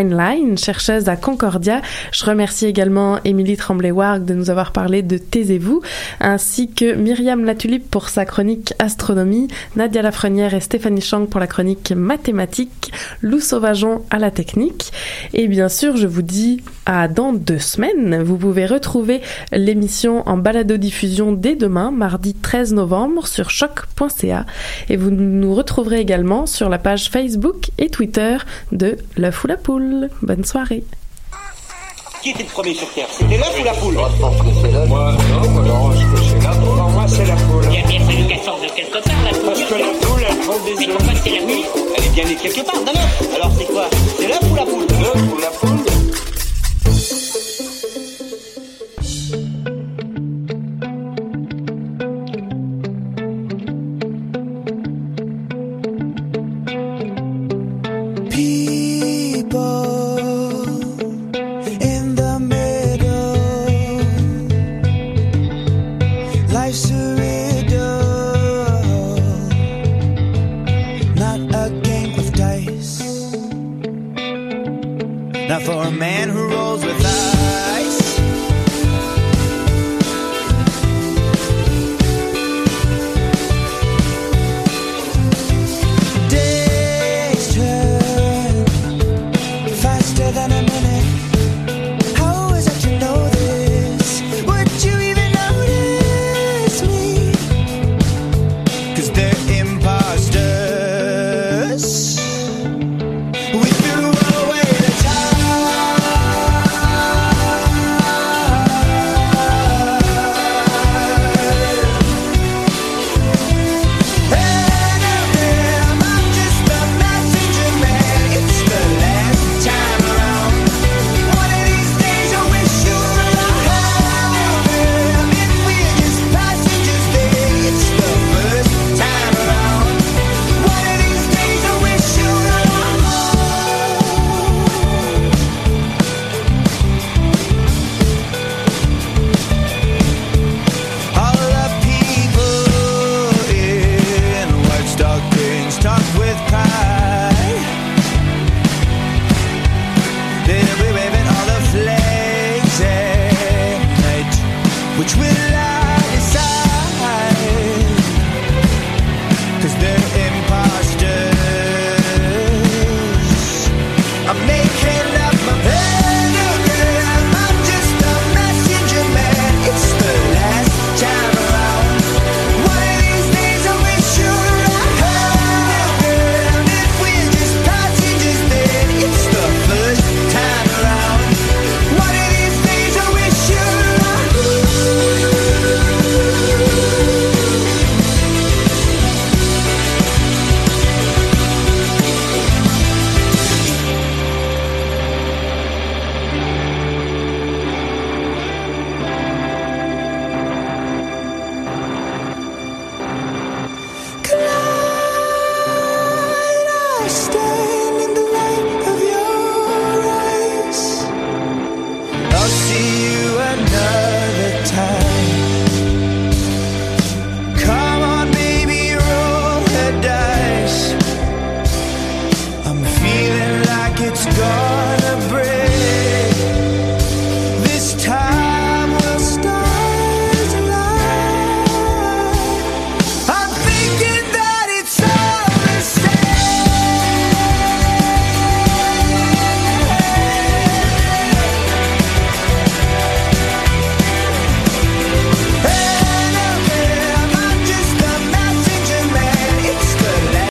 [0.00, 1.82] Byers-Heinlein, chercheuse à Concordia.
[2.12, 5.82] Je remercie également Émilie Tremblay-Warg de nous avoir parlé de Taisez-vous,
[6.20, 11.46] ainsi que Myriam Latulipe pour sa chronique astronomie, Nadia Lafrenière et Stéphanie Chang pour la
[11.46, 14.92] chronique mathématiques, Lou Sauvageon à la technique.
[15.34, 18.22] Et bien sûr, je vous dis à dans deux semaines.
[18.22, 19.20] Vous pouvez retrouver
[19.52, 24.46] l'émission en balado-diffusion dès demain, mardi 13 novembre, sur choc.ca.
[24.88, 28.38] Et vous nous retrouverez également sur la page Facebook et Twitter
[28.72, 29.89] de l'œuf ou la poule.
[30.22, 30.84] Bonne soirée.
[32.22, 33.06] Qui était le premier sur Terre?
[33.10, 33.94] C'était l'œuf ou la poule?
[33.94, 34.88] Moi, je pense que c'est l'œuf.
[34.88, 35.12] Moi,
[35.42, 36.76] non, moi, non, je pense que c'est la poule.
[36.76, 37.64] Pour moi, c'est la poule.
[37.70, 39.46] Il y a bien fallu qu'elle sorte de quelque part, la poule.
[39.46, 40.96] Parce que la poule, elle prend des Mais œufs.
[40.98, 41.64] pourquoi c'est la nuit
[41.96, 43.34] Elle est bien née quelque part d'un œuf.
[43.34, 43.88] Alors c'est quoi?
[44.18, 44.86] C'est l'œuf ou la poule?
[45.00, 45.89] L'œuf ou la poule?